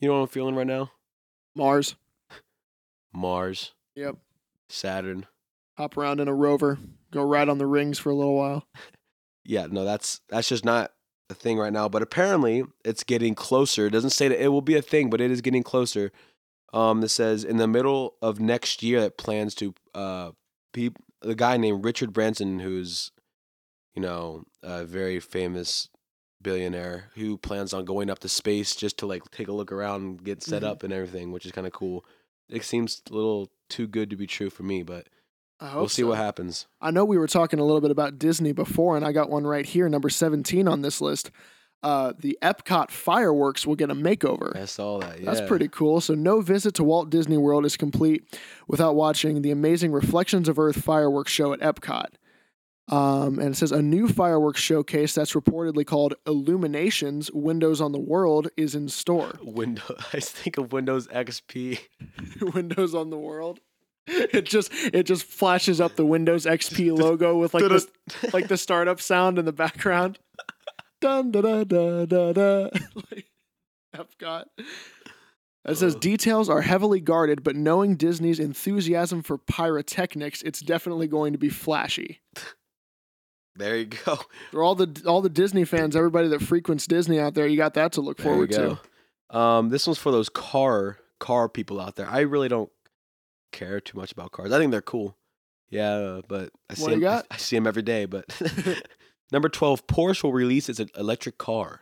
You 0.00 0.08
know 0.08 0.14
what 0.14 0.20
I'm 0.22 0.28
feeling 0.28 0.54
right 0.54 0.66
now? 0.66 0.90
Mars. 1.54 1.94
Mars, 3.12 3.72
Yep. 3.94 4.16
Saturn. 4.68 5.26
Hop 5.76 5.96
around 5.96 6.18
in 6.20 6.28
a 6.28 6.34
rover. 6.34 6.78
Go 7.10 7.22
ride 7.22 7.48
on 7.48 7.58
the 7.58 7.66
rings 7.66 7.98
for 7.98 8.10
a 8.10 8.14
little 8.14 8.34
while. 8.36 8.66
Yeah, 9.44 9.66
no, 9.68 9.84
that's 9.84 10.20
that's 10.28 10.48
just 10.48 10.64
not 10.64 10.92
a 11.28 11.34
thing 11.34 11.58
right 11.58 11.72
now, 11.72 11.88
but 11.88 12.00
apparently 12.00 12.62
it's 12.84 13.02
getting 13.02 13.34
closer. 13.34 13.86
It 13.86 13.90
doesn't 13.90 14.10
say 14.10 14.28
that 14.28 14.40
it 14.40 14.46
will 14.50 14.62
be 14.62 14.76
a 14.76 14.82
thing, 14.82 15.10
but 15.10 15.20
it 15.20 15.32
is 15.32 15.40
getting 15.40 15.64
closer. 15.64 16.12
Um, 16.72 17.00
that 17.00 17.08
says 17.08 17.42
in 17.42 17.56
the 17.56 17.66
middle 17.66 18.14
of 18.22 18.38
next 18.38 18.84
year, 18.84 19.00
it 19.00 19.18
plans 19.18 19.56
to 19.56 19.74
uh, 19.96 20.30
be 20.72 20.92
the 21.22 21.34
guy 21.34 21.56
named 21.56 21.84
Richard 21.84 22.12
Branson, 22.12 22.60
who's 22.60 23.10
you 23.96 24.00
know 24.00 24.44
a 24.62 24.84
very 24.84 25.18
famous 25.18 25.88
billionaire 26.42 27.10
who 27.14 27.36
plans 27.36 27.72
on 27.72 27.84
going 27.84 28.10
up 28.10 28.18
to 28.20 28.28
space 28.28 28.74
just 28.74 28.98
to 28.98 29.06
like 29.06 29.30
take 29.30 29.48
a 29.48 29.52
look 29.52 29.72
around, 29.72 30.02
and 30.02 30.24
get 30.24 30.42
set 30.42 30.62
Mhm. 30.62 30.66
up 30.66 30.82
and 30.82 30.92
everything, 30.92 31.32
which 31.32 31.46
is 31.46 31.52
kind 31.52 31.66
of 31.66 31.72
cool. 31.72 32.04
It 32.48 32.64
seems 32.64 33.02
a 33.10 33.14
little 33.14 33.50
too 33.68 33.86
good 33.86 34.10
to 34.10 34.16
be 34.16 34.26
true 34.26 34.50
for 34.50 34.62
me, 34.62 34.82
but 34.82 35.06
we'll 35.60 35.88
see 35.88 36.02
so. 36.02 36.08
what 36.08 36.18
happens. 36.18 36.66
I 36.80 36.90
know 36.90 37.04
we 37.04 37.16
were 37.18 37.26
talking 37.28 37.58
a 37.58 37.64
little 37.64 37.80
bit 37.80 37.90
about 37.90 38.18
Disney 38.18 38.52
before, 38.52 38.96
and 38.96 39.04
I 39.06 39.12
got 39.12 39.30
one 39.30 39.46
right 39.46 39.64
here, 39.64 39.88
number 39.88 40.10
17 40.10 40.68
on 40.68 40.82
this 40.82 41.00
list. 41.00 41.30
Uh, 41.84 42.12
the 42.16 42.38
Epcot 42.42 42.90
fireworks 42.92 43.66
will 43.66 43.74
get 43.74 43.90
a 43.90 43.94
makeover. 43.94 44.54
I 44.56 44.66
saw 44.66 45.00
that. 45.00 45.18
Yeah. 45.20 45.32
That's 45.34 45.48
pretty 45.48 45.66
cool. 45.66 46.00
So, 46.00 46.14
no 46.14 46.40
visit 46.40 46.74
to 46.74 46.84
Walt 46.84 47.10
Disney 47.10 47.36
World 47.36 47.64
is 47.66 47.76
complete 47.76 48.22
without 48.68 48.94
watching 48.94 49.42
the 49.42 49.50
amazing 49.50 49.90
Reflections 49.90 50.48
of 50.48 50.60
Earth 50.60 50.80
fireworks 50.84 51.32
show 51.32 51.52
at 51.52 51.58
Epcot. 51.60 52.06
Um, 52.88 53.38
and 53.38 53.50
it 53.50 53.56
says 53.56 53.72
a 53.72 53.80
new 53.80 54.08
fireworks 54.08 54.60
showcase 54.60 55.14
that's 55.14 55.32
reportedly 55.32 55.86
called 55.86 56.14
Illuminations 56.26 57.30
Windows 57.32 57.80
on 57.80 57.92
the 57.92 58.00
World 58.00 58.48
is 58.56 58.74
in 58.74 58.88
store. 58.88 59.38
Windows. 59.42 60.04
I 60.12 60.20
think 60.20 60.58
of 60.58 60.72
Windows 60.72 61.06
XP. 61.08 61.78
Windows 62.54 62.94
on 62.94 63.10
the 63.10 63.18
World. 63.18 63.60
It 64.06 64.46
just 64.46 64.72
it 64.72 65.04
just 65.04 65.24
flashes 65.24 65.80
up 65.80 65.94
the 65.94 66.04
Windows 66.04 66.44
XP 66.44 66.96
logo 66.98 67.38
with 67.38 67.54
like 67.54 67.68
this 67.68 67.86
like 68.32 68.48
the 68.48 68.56
startup 68.56 69.00
sound 69.00 69.38
in 69.38 69.44
the 69.44 69.52
background. 69.52 70.18
Dun 71.00 71.30
da 71.30 71.40
da 71.40 71.62
da 71.62 72.04
da 72.06 72.32
da. 72.32 72.68
like 73.12 73.30
Epcot. 73.94 74.46
It 75.64 75.76
says 75.76 75.94
details 75.94 76.48
are 76.48 76.62
heavily 76.62 77.00
guarded, 77.00 77.44
but 77.44 77.54
knowing 77.54 77.94
Disney's 77.94 78.40
enthusiasm 78.40 79.22
for 79.22 79.38
pyrotechnics, 79.38 80.42
it's 80.42 80.60
definitely 80.60 81.06
going 81.06 81.32
to 81.32 81.38
be 81.38 81.48
flashy. 81.48 82.20
There 83.56 83.76
you 83.76 83.86
go. 83.86 84.18
For 84.50 84.62
all 84.62 84.74
the 84.74 85.02
all 85.06 85.20
the 85.20 85.28
Disney 85.28 85.64
fans, 85.64 85.94
everybody 85.96 86.28
that 86.28 86.42
frequents 86.42 86.86
Disney 86.86 87.20
out 87.20 87.34
there, 87.34 87.46
you 87.46 87.56
got 87.56 87.74
that 87.74 87.92
to 87.92 88.00
look 88.00 88.16
There 88.18 88.24
forward 88.26 88.50
to. 88.52 88.78
Um, 89.36 89.68
this 89.70 89.86
one's 89.86 89.98
for 89.98 90.10
those 90.12 90.28
car 90.28 90.98
car 91.20 91.48
people 91.48 91.80
out 91.80 91.96
there. 91.96 92.08
I 92.08 92.20
really 92.20 92.48
don't 92.48 92.70
care 93.52 93.80
too 93.80 93.96
much 93.98 94.12
about 94.12 94.32
cars. 94.32 94.52
I 94.52 94.58
think 94.58 94.70
they're 94.72 94.80
cool. 94.82 95.16
Yeah, 95.70 96.20
but 96.28 96.50
I 96.70 96.74
see 96.74 96.82
What 96.82 96.90
you 96.90 96.94
'em- 96.96 97.00
got? 97.00 97.26
I, 97.30 97.34
I 97.34 97.38
see 97.38 97.56
them 97.56 97.66
every 97.66 97.82
day. 97.82 98.04
But 98.06 98.24
number 99.32 99.48
twelve, 99.48 99.86
Porsche 99.86 100.22
will 100.24 100.32
release 100.32 100.68
its 100.68 100.80
electric 100.96 101.38
car, 101.38 101.80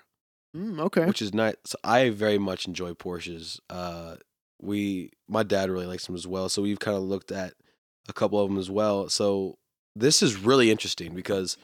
Mm, 0.56 0.80
okay. 0.80 1.04
which 1.06 1.22
is 1.22 1.32
nice. 1.34 1.54
So 1.66 1.76
I 1.84 2.10
very 2.10 2.38
much 2.38 2.66
enjoy 2.66 2.92
Porsches. 2.94 3.60
Uh, 3.70 4.16
we 4.60 5.10
my 5.28 5.42
dad 5.42 5.70
really 5.70 5.86
likes 5.86 6.06
them 6.06 6.14
as 6.16 6.26
well, 6.26 6.48
so 6.48 6.62
we've 6.62 6.80
kind 6.80 6.96
of 6.96 7.02
looked 7.04 7.32
at 7.32 7.54
a 8.08 8.12
couple 8.12 8.40
of 8.40 8.48
them 8.48 8.58
as 8.58 8.70
well. 8.70 9.08
So 9.08 9.58
this 9.96 10.22
is 10.22 10.36
really 10.36 10.70
interesting 10.70 11.14
because 11.14 11.56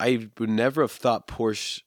I 0.00 0.28
would 0.38 0.50
never 0.50 0.82
have 0.82 0.92
thought 0.92 1.26
Porsche 1.28 1.82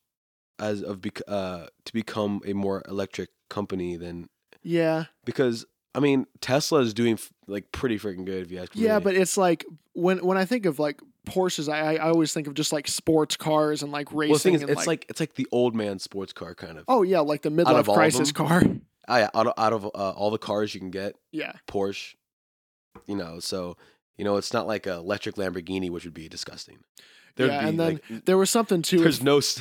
as 0.57 0.81
of 0.81 1.01
bec- 1.01 1.21
uh 1.27 1.65
to 1.83 1.93
become 1.93 2.41
a 2.45 2.53
more 2.53 2.81
electric 2.87 3.29
company 3.49 3.97
than 3.97 4.29
Yeah. 4.63 5.05
because 5.25 5.65
I 5.93 5.99
mean 5.99 6.27
Tesla 6.39 6.79
is 6.79 6.93
doing 6.93 7.13
f- 7.13 7.31
like 7.47 7.71
pretty 7.71 7.99
freaking 7.99 8.25
good 8.25 8.43
if 8.45 8.51
you 8.51 8.59
ask 8.59 8.73
me. 8.75 8.83
Yeah, 8.83 8.99
but 8.99 9.15
it's 9.15 9.37
like 9.37 9.65
when 9.93 10.19
when 10.25 10.37
I 10.37 10.45
think 10.45 10.65
of 10.65 10.79
like 10.79 11.01
Porsches, 11.27 11.67
I 11.71 11.95
I 11.95 12.09
always 12.09 12.33
think 12.33 12.47
of 12.47 12.53
just 12.53 12.71
like 12.71 12.87
sports 12.87 13.35
cars 13.35 13.81
and 13.83 13.91
like 13.91 14.07
racing. 14.13 14.29
well, 14.31 14.37
the 14.37 14.43
thing 14.43 14.53
is, 14.53 14.61
and, 14.61 14.69
it's 14.69 14.85
like, 14.87 15.05
it's 15.09 15.19
like 15.19 15.33
the 15.33 15.47
old 15.51 15.75
man 15.75 15.97
sports 15.99 16.31
car 16.31 16.53
kind 16.55 16.77
of. 16.77 16.85
oh 16.87 17.01
yeah, 17.01 17.19
like 17.19 17.41
the 17.41 17.49
midlife 17.49 17.91
crisis 17.93 18.31
car. 18.31 18.63
Ah, 19.07 19.17
yeah, 19.19 19.29
out 19.35 19.45
of, 19.45 19.53
out 19.55 19.71
of 19.71 19.85
uh, 19.85 19.89
all 20.13 20.31
the 20.31 20.39
cars 20.39 20.73
you 20.73 20.79
can 20.79 20.89
get, 20.89 21.13
Yeah, 21.31 21.51
Porsche, 21.67 22.15
you 23.05 23.15
know, 23.15 23.39
so 23.39 23.77
you 24.17 24.23
know 24.25 24.37
it's 24.37 24.53
not 24.53 24.67
like 24.67 24.87
a 24.87 24.93
electric 24.95 25.35
Lamborghini, 25.35 25.89
which 25.89 26.03
would 26.05 26.13
be 26.13 26.27
disgusting. 26.29 26.79
There'd 27.35 27.51
Yeah, 27.51 27.61
be, 27.63 27.67
and 27.69 27.79
then 27.79 27.99
like, 28.09 28.25
there 28.25 28.37
was 28.37 28.49
something 28.49 28.81
too. 28.81 28.99
there's 28.99 29.21
no. 29.23 29.41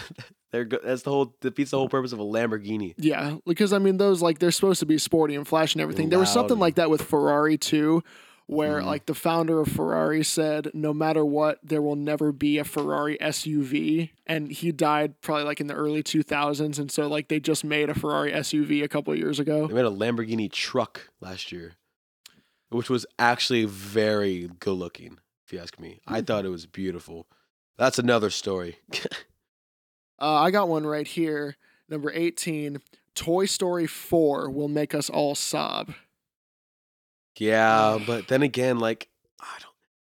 There, 0.53 0.65
that's 0.65 1.03
the 1.03 1.11
whole 1.11 1.35
defeats 1.41 1.73
the 1.73 1.79
whole 1.79 1.89
purpose 1.89 2.13
of 2.13 2.21
a 2.21 2.25
Lamborghini. 2.25 2.95
Yeah, 2.97 3.39
because 3.45 3.73
I 3.73 3.79
mean 3.79 3.97
those 3.97 4.23
like 4.23 4.39
they're 4.39 4.53
supposed 4.53 4.79
to 4.79 4.87
be 4.87 4.99
sporty 4.99 5.35
and 5.35 5.49
flashy 5.49 5.75
and 5.75 5.83
everything. 5.83 6.11
There 6.11 6.19
was 6.21 6.33
something 6.33 6.53
and- 6.53 6.61
like 6.61 6.77
that 6.77 6.91
with 6.91 7.03
Ferrari 7.03 7.59
too, 7.59 8.05
where 8.47 8.81
Mhm. 8.81 8.85
like 8.87 9.07
the 9.07 9.15
founder 9.15 9.59
of 9.61 9.67
Ferrari 9.67 10.23
said, 10.23 10.71
no 10.73 10.95
matter 10.95 11.25
what, 11.25 11.59
there 11.65 11.83
will 11.83 11.97
never 11.97 12.31
be 12.31 12.59
a 12.59 12.65
Ferrari 12.65 13.19
SUV, 13.21 14.11
and 14.29 14.53
he 14.53 14.71
died 14.71 15.21
probably 15.23 15.43
like 15.43 15.61
in 15.61 15.67
the 15.67 15.75
early 15.75 16.05
two 16.05 16.23
thousands, 16.23 16.79
and 16.79 16.89
so 16.89 17.09
like 17.09 17.27
they 17.27 17.41
just 17.41 17.65
made 17.65 17.91
a 17.91 17.95
Ferrari 17.95 18.31
SUV 18.33 18.85
a 18.85 18.89
couple 18.89 19.13
of 19.13 19.19
years 19.19 19.41
ago. 19.41 19.67
They 19.67 19.75
made 19.75 19.85
a 19.85 19.91
Lamborghini 19.91 20.53
truck 20.53 21.09
last 21.21 21.51
year, 21.51 21.73
which 22.75 22.91
was 22.91 23.07
actually 23.19 23.65
very 23.65 24.51
good 24.59 24.73
looking. 24.75 25.19
If 25.47 25.53
you 25.53 25.59
ask 25.61 25.79
me, 25.79 26.01
I 26.07 26.19
Hmm. 26.21 26.25
thought 26.25 26.45
it 26.45 26.49
was 26.51 26.67
beautiful. 26.67 27.27
That's 27.77 27.99
another 27.99 28.31
story. 28.31 28.79
Uh, 30.21 30.35
I 30.35 30.53
got 30.53 30.69
one 30.69 30.87
right 30.87 31.09
here, 31.09 31.57
number 31.89 32.11
eighteen. 32.13 32.81
Toy 33.17 33.47
Story 33.47 33.87
Four 33.87 34.49
will 34.49 34.69
make 34.69 34.95
us 34.95 35.11
all 35.11 35.35
sob. 35.35 35.93
yeah, 37.37 37.99
but 38.07 38.29
then 38.29 38.43
again, 38.43 38.79
like 38.79 39.09
I 39.41 39.59
don't. 39.61 39.75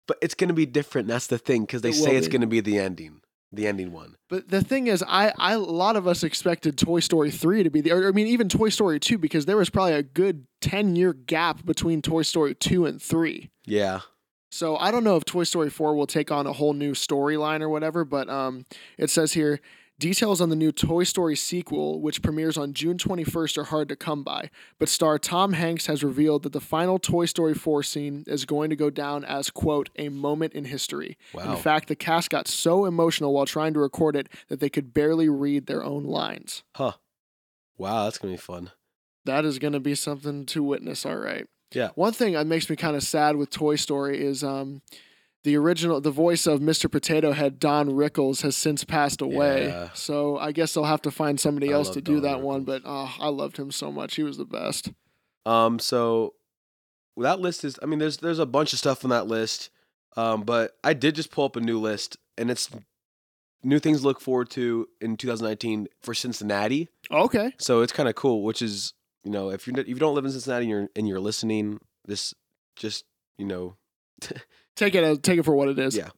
But 0.08 0.18
it's 0.22 0.36
gonna 0.36 0.54
be 0.54 0.68
different. 0.68 1.08
That's 1.08 1.28
the 1.28 1.40
thing 1.40 1.64
because 1.64 1.82
they 1.82 1.90
It 1.90 1.94
say 1.94 2.16
it's 2.16 2.28
gonna 2.28 2.48
be 2.48 2.60
the 2.60 2.78
ending, 2.78 3.22
the 3.52 3.68
ending 3.68 3.92
one. 3.92 4.16
But 4.30 4.50
the 4.50 4.62
thing 4.62 4.88
is, 4.88 5.04
I, 5.08 5.34
I 5.38 5.54
a 5.54 5.60
lot 5.60 5.96
of 5.96 6.08
us 6.08 6.24
expected 6.24 6.78
Toy 6.78 7.00
Story 7.00 7.32
three 7.32 7.64
to 7.64 7.70
be 7.70 7.82
the, 7.82 7.92
or 7.92 8.08
I 8.08 8.12
mean, 8.12 8.28
even 8.28 8.50
Toy 8.50 8.70
Story 8.70 9.00
two 9.00 9.18
because 9.18 9.46
there 9.46 9.58
was 9.58 9.70
probably 9.70 9.94
a 9.94 10.04
good 10.04 10.48
ten 10.62 10.96
year 10.96 11.14
gap 11.14 11.66
between 11.66 12.02
Toy 12.02 12.24
Story 12.24 12.56
two 12.56 12.86
and 12.86 13.02
three. 13.02 13.50
Yeah, 13.66 14.02
So 14.52 14.78
I 14.78 14.92
don't 14.92 15.04
know 15.04 15.18
if 15.18 15.26
Toy 15.26 15.44
Story 15.44 15.70
four 15.70 15.96
will 15.96 16.08
take 16.08 16.32
on 16.32 16.48
a 16.48 16.54
whole 16.54 16.74
new 16.74 16.94
storyline 16.94 17.62
or 17.62 17.70
whatever. 17.70 18.06
But 18.06 18.30
um, 18.30 18.66
it 18.98 19.10
says 19.10 19.34
here. 19.34 19.60
Details 20.00 20.42
on 20.42 20.50
the 20.50 20.56
new 20.56 20.72
Toy 20.72 21.04
Story 21.04 21.36
sequel, 21.36 22.00
which 22.02 22.22
premieres 22.22 22.56
on 22.56 22.74
June 22.74 22.98
21st, 22.98 23.58
are 23.58 23.64
hard 23.64 23.90
to 23.90 23.96
come 23.96 24.24
by. 24.24 24.52
But 24.78 24.90
star 24.90 25.18
Tom 25.18 25.54
Hanks 25.54 25.88
has 25.88 26.04
revealed 26.04 26.44
that 26.44 26.54
the 26.54 26.62
final 26.62 27.00
Toy 27.00 27.26
Story 27.26 27.56
4 27.56 27.82
scene 27.82 28.24
is 28.28 28.46
going 28.46 28.70
to 28.70 28.76
go 28.76 28.92
down 28.92 29.26
as, 29.26 29.50
quote, 29.50 29.90
a 29.96 30.10
moment 30.10 30.54
in 30.54 30.66
history. 30.66 31.18
wow. 31.34 31.52
In 31.52 31.58
fact, 31.58 31.88
the 31.88 31.96
cast 31.96 32.30
got 32.30 32.48
so 32.48 32.86
emotional 32.86 33.34
while 33.34 33.48
trying 33.48 33.74
to 33.74 33.80
record 33.80 34.16
it 34.16 34.30
that 34.50 34.60
they 34.60 34.70
could 34.70 34.94
barely 34.94 35.30
read 35.30 35.66
their 35.66 35.84
own 35.84 36.04
lines. 36.04 36.64
huh. 36.76 36.94
Wow, 37.80 38.06
that's 38.06 38.18
gonna 38.18 38.34
be 38.34 38.38
fun. 38.38 38.72
That 39.26 39.46
is 39.46 39.60
going 39.60 39.74
to 39.74 39.80
be 39.80 39.94
something 39.94 40.46
to 40.48 40.64
witness, 40.64 41.06
all 41.06 41.18
right. 41.18 41.48
Yeah. 41.74 41.90
One 41.96 42.14
thing 42.14 42.34
that 42.34 42.48
makes 42.48 42.70
me 42.70 42.76
kind 42.76 42.96
of 42.96 43.04
sad 43.04 43.36
with 43.36 43.50
Toy 43.50 43.76
Story 43.76 44.24
is 44.24 44.44
um, 44.44 44.82
the 45.44 45.56
original, 45.56 46.02
the 46.02 46.12
voice 46.12 46.46
of 46.46 46.60
Mr. 46.60 46.92
Potato 46.92 47.32
Head, 47.32 47.60
Don 47.60 47.90
Rickles, 47.90 48.42
has 48.42 48.56
since 48.56 48.84
passed 48.84 49.22
away. 49.22 49.68
Yeah. 49.68 49.90
So 49.94 50.38
I 50.38 50.52
guess 50.52 50.74
they'll 50.74 50.84
have 50.84 51.02
to 51.04 51.12
find 51.12 51.40
somebody 51.40 51.70
I 51.70 51.74
else 51.74 51.90
to 51.92 52.02
do 52.02 52.16
Don 52.16 52.24
that 52.24 52.42
one. 52.42 52.64
But 52.64 52.82
oh, 52.86 53.16
I 53.20 53.30
loved 53.30 53.58
him 53.58 53.72
so 53.72 53.92
much. 53.92 54.16
He 54.16 54.24
was 54.24 54.38
the 54.38 54.46
best. 54.46 54.92
Um, 55.46 55.80
so 55.80 56.34
that 57.16 57.40
list 57.40 57.64
is. 57.64 57.80
I 57.82 57.86
mean, 57.86 58.00
there's 58.00 58.18
there's 58.18 58.40
a 58.40 58.46
bunch 58.46 58.74
of 58.74 58.80
stuff 58.80 59.04
on 59.04 59.10
that 59.12 59.28
list. 59.28 59.70
Um, 60.16 60.42
but 60.42 60.76
I 60.84 60.94
did 60.94 61.16
just 61.16 61.32
pull 61.32 61.46
up 61.46 61.56
a 61.56 61.62
new 61.62 61.80
list, 61.80 62.18
and 62.38 62.50
it's 62.50 62.70
new 63.64 63.80
things 63.80 64.02
to 64.02 64.08
look 64.08 64.20
forward 64.20 64.50
to 64.52 64.88
in 65.00 65.16
2019 65.16 65.88
for 66.02 66.14
Cincinnati. 66.14 66.90
Okay. 67.12 67.52
So 67.60 67.82
it's 67.82 67.94
kind 67.94 68.10
of 68.10 68.16
cool. 68.16 68.44
Which 68.44 68.62
is, 68.62 68.94
you 69.24 69.32
know, 69.32 69.50
if 69.52 69.68
you 69.68 69.74
if 69.76 69.88
you 69.88 69.96
don't 69.96 70.16
live 70.16 70.26
in 70.26 70.32
Cincinnati 70.32 70.64
and 70.64 70.70
you're 70.70 70.90
and 70.96 71.08
you're 71.08 71.20
listening, 71.20 71.80
this 72.06 72.34
just 72.76 73.06
you 73.38 73.46
know, 73.46 73.78
Take 74.78 74.96
it, 74.96 75.04
as, 75.04 75.20
take 75.20 75.38
it 75.40 75.44
for 75.44 75.54
what 75.56 75.68
it 75.68 75.78
is. 75.78 75.96
Yeah. 75.98 76.10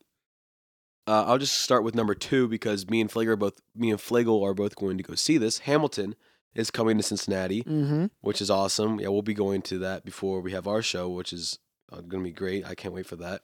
uh, 1.08 1.24
I'll 1.26 1.38
just 1.40 1.58
start 1.60 1.84
with 1.84 1.96
number 1.96 2.14
two 2.14 2.48
because 2.48 2.88
me 2.88 3.02
and 3.02 3.10
Flegel 3.12 3.34
are 3.34 3.38
both 3.38 3.60
me 3.76 3.90
and 3.90 4.00
Flagel 4.00 4.44
are 4.46 4.54
both 4.54 4.76
going 4.76 4.98
to 4.98 5.04
go 5.04 5.16
see 5.16 5.38
this. 5.40 5.60
Hamilton 5.60 6.16
is 6.54 6.70
coming 6.70 6.98
to 6.98 7.04
Cincinnati. 7.04 7.64
Mm-hmm. 7.64 8.06
which 8.22 8.42
is 8.42 8.50
awesome. 8.52 9.00
Yeah, 9.00 9.08
we'll 9.10 9.22
be 9.22 9.34
going 9.34 9.62
to 9.64 9.80
that 9.80 10.04
before 10.06 10.42
we 10.42 10.52
have 10.52 10.68
our 10.68 10.82
show, 10.82 11.10
which 11.10 11.34
is 11.34 11.58
uh, 11.92 12.02
going 12.02 12.24
to 12.24 12.30
be 12.30 12.32
great. 12.34 12.66
I 12.66 12.76
can't 12.76 12.94
wait 12.94 13.06
for 13.08 13.16
that. 13.18 13.42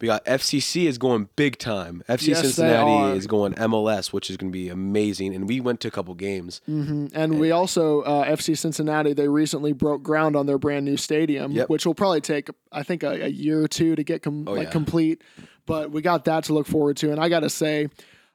We 0.00 0.06
got 0.06 0.24
FCC 0.24 0.86
is 0.86 0.98
going 0.98 1.28
big 1.36 1.58
time. 1.58 2.02
FC 2.08 2.28
Yes, 2.28 2.40
Cincinnati 2.40 3.16
is 3.16 3.26
going 3.28 3.54
MLS, 3.54 4.12
which 4.12 4.30
is 4.30 4.36
going 4.36 4.50
to 4.50 4.52
be 4.52 4.68
amazing. 4.68 5.32
And 5.34 5.46
we 5.48 5.60
went 5.60 5.78
to 5.80 5.88
a 5.88 5.90
couple 5.92 6.12
games. 6.14 6.60
hmm 6.66 7.06
And 7.14 7.38
we 7.38 7.52
also 7.52 8.02
uh, 8.02 8.24
FC 8.26 8.58
Cincinnati. 8.58 9.12
They 9.12 9.28
recently 9.28 9.72
broke 9.72 10.02
ground 10.02 10.34
on 10.34 10.46
their 10.46 10.58
brand 10.58 10.84
new 10.84 10.96
stadium, 10.96 11.52
Yep. 11.52 11.68
which 11.68 11.86
will 11.86 11.94
probably 11.94 12.20
take 12.20 12.48
I 12.72 12.82
think 12.82 13.02
a, 13.04 13.26
a 13.26 13.28
year 13.28 13.62
or 13.62 13.68
two 13.68 13.94
to 13.94 14.02
get 14.02 14.22
com- 14.22 14.48
Oh, 14.48 14.54
like 14.54 14.64
yeah. 14.66 14.70
complete. 14.70 15.22
But 15.66 15.92
we 15.92 16.02
got 16.02 16.24
that 16.24 16.44
to 16.44 16.52
look 16.54 16.66
forward 16.66 16.96
to. 16.98 17.12
And 17.12 17.20
I 17.20 17.28
got 17.28 17.40
to 17.40 17.50
say, 17.50 17.88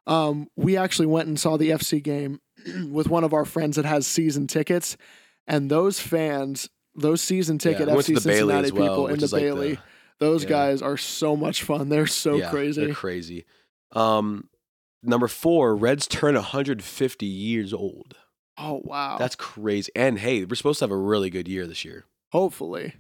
um, 0.06 0.48
we 0.56 0.78
actually 0.78 1.08
went 1.08 1.28
and 1.28 1.38
saw 1.38 1.58
the 1.58 1.72
FC 1.72 2.02
game 2.02 2.39
with 2.89 3.10
one 3.10 3.26
of 3.26 3.34
our 3.34 3.43
friends 3.43 3.76
that 3.76 3.84
has 3.84 4.08
season 4.08 4.48
tickets, 4.48 4.96
and 5.48 5.70
those 5.70 6.00
fans, 6.00 6.70
those 6.96 7.22
season 7.22 7.58
ticket 7.58 7.82
yeah, 7.82 7.86
we 7.88 7.93
went 7.96 8.06
to 8.08 8.13
FC 8.13 8.24
the 8.24 8.30
Bailey 8.30 8.54
Cincinnati 8.54 8.72
well, 8.72 8.89
people 8.89 9.08
in 9.08 9.20
the 9.20 9.26
is 9.26 9.34
like 9.34 9.41
Bailey. 9.41 9.74
the 9.76 9.80
those 10.20 10.44
yeah. 10.44 10.50
guys 10.50 10.82
are 10.82 10.98
so 10.98 11.36
much 11.36 11.64
fun. 11.64 11.90
They're 11.90 12.08
so 12.08 12.36
yeah, 12.36 12.50
crazy. 12.50 12.86
They're 12.86 12.94
crazy. 12.94 13.46
Um, 13.92 14.50
number 15.04 15.28
four, 15.28 15.76
Reds 15.76 16.08
turn 16.08 16.36
150 16.36 17.26
years 17.26 17.74
old. 17.74 18.16
Oh 18.58 18.82
wow. 18.84 19.18
That's 19.18 19.36
crazy. 19.36 19.92
And 19.96 20.20
hey, 20.20 20.44
we're 20.44 20.56
supposed 20.56 20.80
to 20.80 20.86
have 20.86 20.92
a 20.92 20.98
really 20.98 21.30
good 21.30 21.48
year 21.48 21.68
this 21.68 21.86
year. 21.86 22.06
hopefully. 22.32 22.96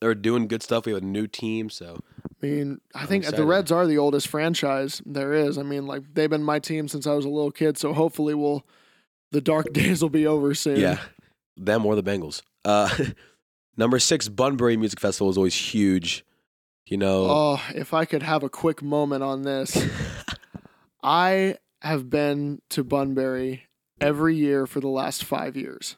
They're 0.00 0.14
doing 0.14 0.46
good 0.46 0.62
stuff. 0.62 0.84
We 0.84 0.92
have 0.92 1.02
a 1.02 1.06
new 1.06 1.26
team, 1.26 1.70
so 1.70 2.00
I 2.24 2.46
mean, 2.46 2.80
I 2.94 3.00
I'm 3.02 3.06
think 3.06 3.24
the. 3.24 3.46
Reds 3.46 3.72
are 3.72 3.86
the 3.86 3.96
oldest 3.96 4.28
franchise 4.28 5.00
there 5.06 5.32
is. 5.32 5.56
I 5.56 5.62
mean, 5.62 5.86
like 5.86 6.02
they've 6.12 6.28
been 6.28 6.42
my 6.42 6.58
team 6.58 6.86
since 6.86 7.06
I 7.06 7.14
was 7.14 7.24
a 7.24 7.30
little 7.30 7.50
kid, 7.50 7.78
so 7.78 7.94
hopefully 7.94 8.34
we'll 8.34 8.66
the 9.32 9.40
dark 9.40 9.72
days 9.72 10.02
will 10.02 10.10
be 10.10 10.26
over 10.26 10.54
soon. 10.54 10.78
yeah, 10.78 11.00
them 11.56 11.86
or 11.86 11.96
the 11.96 12.02
Bengals. 12.02 12.42
Uh, 12.62 12.94
number 13.78 13.98
six, 13.98 14.28
Bunbury 14.28 14.76
Music 14.76 15.00
Festival 15.00 15.30
is 15.30 15.38
always 15.38 15.54
huge. 15.54 16.26
You 16.86 16.96
know, 16.98 17.26
Oh, 17.28 17.62
if 17.74 17.92
I 17.92 18.04
could 18.04 18.22
have 18.22 18.42
a 18.42 18.48
quick 18.48 18.82
moment 18.82 19.22
on 19.22 19.42
this. 19.42 19.76
I 21.02 21.56
have 21.82 22.10
been 22.10 22.62
to 22.70 22.82
Bunbury 22.84 23.64
every 24.00 24.34
year 24.36 24.66
for 24.66 24.80
the 24.80 24.88
last 24.88 25.24
5 25.24 25.56
years. 25.56 25.96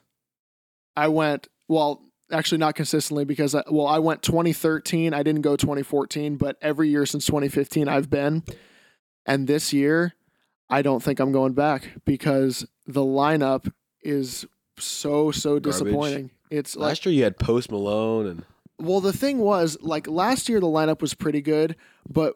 I 0.95 1.07
went, 1.07 1.47
well, 1.67 2.03
actually 2.31 2.57
not 2.59 2.75
consistently 2.75 3.25
because 3.25 3.55
I, 3.55 3.63
well, 3.71 3.87
I 3.87 3.99
went 3.99 4.21
2013, 4.21 5.13
I 5.13 5.23
didn't 5.23 5.41
go 5.41 5.55
2014, 5.55 6.37
but 6.37 6.57
every 6.61 6.89
year 6.89 7.05
since 7.05 7.25
2015 7.25 7.87
I've 7.87 8.09
been. 8.09 8.43
And 9.25 9.47
this 9.47 9.73
year, 9.73 10.13
I 10.69 10.81
don't 10.81 11.01
think 11.01 11.19
I'm 11.19 11.31
going 11.31 11.53
back 11.53 11.89
because 12.05 12.67
the 12.85 13.01
lineup 13.01 13.71
is 14.01 14.45
so 14.77 15.31
so 15.31 15.59
Garbage. 15.59 15.71
disappointing. 15.71 16.31
It's 16.49 16.75
like 16.75 16.89
last 16.89 17.05
year 17.05 17.13
you 17.13 17.23
had 17.23 17.37
Post 17.37 17.71
Malone 17.71 18.25
and 18.27 18.43
well, 18.79 19.01
the 19.01 19.13
thing 19.13 19.39
was, 19.39 19.77
like 19.81 20.07
last 20.07 20.49
year, 20.49 20.59
the 20.59 20.67
lineup 20.67 21.01
was 21.01 21.13
pretty 21.13 21.41
good, 21.41 21.75
but 22.09 22.35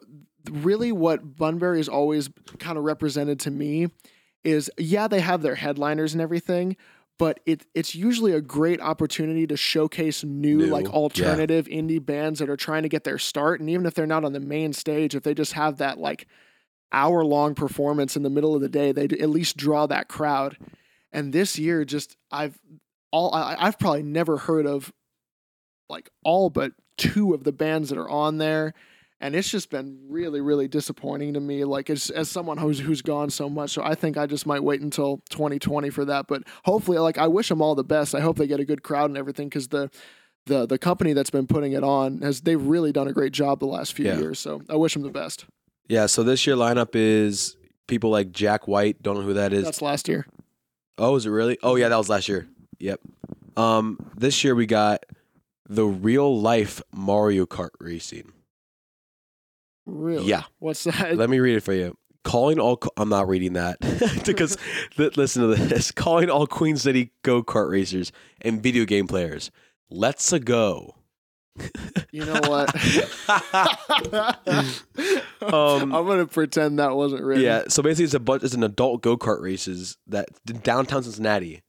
really 0.52 0.92
what 0.92 1.38
Bunbury 1.38 1.78
has 1.78 1.90
always 1.90 2.30
kind 2.60 2.78
of 2.78 2.84
represented 2.84 3.40
to 3.42 3.52
me 3.52 3.88
is 4.44 4.70
yeah, 4.78 5.08
they 5.08 5.22
have 5.22 5.42
their 5.42 5.56
headliners 5.56 6.14
and 6.14 6.22
everything, 6.22 6.76
but 7.18 7.40
it 7.46 7.66
it's 7.74 7.96
usually 7.96 8.34
a 8.34 8.42
great 8.42 8.82
opportunity 8.82 9.48
to 9.48 9.56
showcase 9.56 10.24
new, 10.24 10.58
New, 10.58 10.66
like 10.66 10.86
yeah. 10.86 10.92
alternative 10.92 11.66
indie 11.68 12.04
bands 12.04 12.40
that 12.40 12.50
are 12.50 12.58
trying 12.58 12.84
to 12.84 12.90
get 12.90 13.06
their 13.06 13.18
start. 13.18 13.60
And 13.60 13.70
even 13.70 13.86
if 13.86 13.94
they're 13.94 14.06
not 14.06 14.26
on 14.26 14.34
the 14.34 14.40
main 14.40 14.74
stage, 14.74 15.16
if 15.16 15.24
they 15.24 15.34
just 15.34 15.54
have 15.54 15.78
that 15.78 15.98
like 15.98 16.28
hour 16.92 17.24
long 17.24 17.56
performance 17.56 18.16
in 18.18 18.24
the 18.24 18.30
middle 18.30 18.54
of 18.54 18.62
the 18.62 18.70
day, 18.70 18.92
they 18.92 19.06
at 19.06 19.30
least 19.30 19.58
draw 19.58 19.88
that 19.88 20.10
crowd. 20.10 20.58
And 21.12 21.32
this 21.32 21.58
year, 21.58 21.86
just 21.86 22.18
I've 22.32 22.60
all 23.12 23.34
I, 23.34 23.56
I've 23.58 23.80
probably 23.80 24.04
never 24.04 24.38
heard 24.38 24.68
of 24.68 24.92
like 25.90 26.10
all 26.24 26.50
but 26.50 26.72
two 26.98 27.34
of 27.34 27.44
the 27.44 27.52
bands 27.52 27.90
that 27.90 27.98
are 27.98 28.10
on 28.10 28.38
there. 28.38 28.74
And 29.22 29.36
it's 29.38 29.50
just 29.50 29.70
been 29.70 30.00
really, 30.10 30.42
really 30.42 30.68
disappointing 30.68 31.34
to 31.36 31.40
me. 31.40 31.64
Like 31.64 31.90
as 31.90 32.10
as 32.10 32.30
someone 32.30 32.58
who's 32.58 32.80
who's 32.80 33.02
gone 33.02 33.30
so 33.30 33.50
much, 33.50 33.72
so 33.72 33.82
I 33.82 33.96
think 33.96 34.18
I 34.18 34.26
just 34.26 34.46
might 34.46 34.62
wait 34.64 34.82
until 34.82 35.22
2020 35.30 35.90
for 35.92 36.04
that. 36.06 36.28
But 36.28 36.44
hopefully, 36.66 36.98
like 36.98 37.18
I 37.18 37.28
wish 37.28 37.48
them 37.48 37.62
all 37.62 37.74
the 37.74 37.86
best. 37.86 38.14
I 38.14 38.20
hope 38.20 38.36
they 38.38 38.48
get 38.48 38.60
a 38.60 38.66
good 38.66 38.84
crowd 38.84 39.10
and 39.10 39.18
everything 39.18 39.48
because 39.48 39.70
the 39.70 39.90
the 40.46 40.66
the 40.66 40.78
company 40.78 41.14
that's 41.14 41.30
been 41.30 41.48
putting 41.48 41.72
it 41.72 41.86
on 41.86 42.20
has 42.22 42.42
they've 42.42 42.62
really 42.62 42.92
done 42.92 43.08
a 43.08 43.14
great 43.14 43.32
job 43.32 43.60
the 43.62 43.66
last 43.66 43.94
few 43.94 44.08
Yeah. 44.08 44.18
years. 44.20 44.40
So 44.40 44.62
I 44.70 44.76
wish 44.76 44.94
them 44.94 45.04
the 45.04 45.10
best. 45.10 45.46
yeah. 45.88 46.06
So 46.08 46.24
this 46.24 46.46
year 46.46 46.58
lineup 46.58 46.90
is 46.94 47.56
people 47.88 48.10
like 48.10 48.34
Jack 48.34 48.68
White. 48.68 49.02
Don't 49.02 49.16
know 49.16 49.22
who 49.22 49.36
that 49.36 49.54
is. 49.54 49.64
That's 49.64 49.82
last 49.82 50.10
year. 50.10 50.28
Oh, 50.98 51.16
is 51.16 51.26
it 51.26 51.30
really? 51.30 51.58
Oh 51.64 51.76
yeah, 51.78 51.88
that 51.88 51.98
was 51.98 52.10
last 52.10 52.28
year. 52.28 52.46
Yep. 52.80 53.00
Um, 53.56 53.98
this 54.18 54.44
year 54.44 54.54
we 54.54 54.66
got 54.66 55.06
the 55.68 55.86
real 55.86 56.40
life 56.40 56.82
Mario 56.92 57.46
Kart 57.46 57.72
racing. 57.80 58.32
Really? 59.86 60.26
Yeah. 60.26 60.44
What's 60.60 60.84
that? 60.86 61.18
Let 61.18 61.30
me 61.30 61.40
read 61.40 61.58
it 61.58 61.64
for 61.64 61.74
you. 61.74 61.98
Calling 62.24 62.58
all, 62.58 62.80
I'm 62.96 63.10
not 63.10 63.28
reading 63.28 63.54
that 63.54 63.80
because 64.26 64.58
listen 64.98 65.42
to 65.42 65.56
this. 65.56 65.92
Calling 65.96 66.30
all 66.30 66.48
Queen 66.48 66.78
City 66.78 67.12
go 67.22 67.44
kart 67.44 67.70
racers 67.70 68.14
and 68.42 68.64
video 68.64 68.86
game 68.86 69.08
players. 69.08 69.52
Let's 69.90 70.32
a 70.32 70.40
go. 70.40 70.96
You 72.12 72.26
know 72.26 72.40
what? 72.48 72.74
Um, 75.42 75.94
I'm 75.94 76.08
gonna 76.08 76.26
pretend 76.26 76.80
that 76.80 76.96
wasn't 76.96 77.24
written. 77.24 77.44
Yeah, 77.44 77.64
so 77.68 77.84
basically 77.84 78.06
it's 78.06 78.14
a 78.14 78.20
bunch, 78.20 78.44
it's 78.44 78.54
an 78.54 78.64
adult 78.64 79.02
go 79.02 79.18
kart 79.18 79.42
races 79.42 79.98
that 80.08 80.30
downtown 80.64 81.04
Cincinnati 81.04 81.62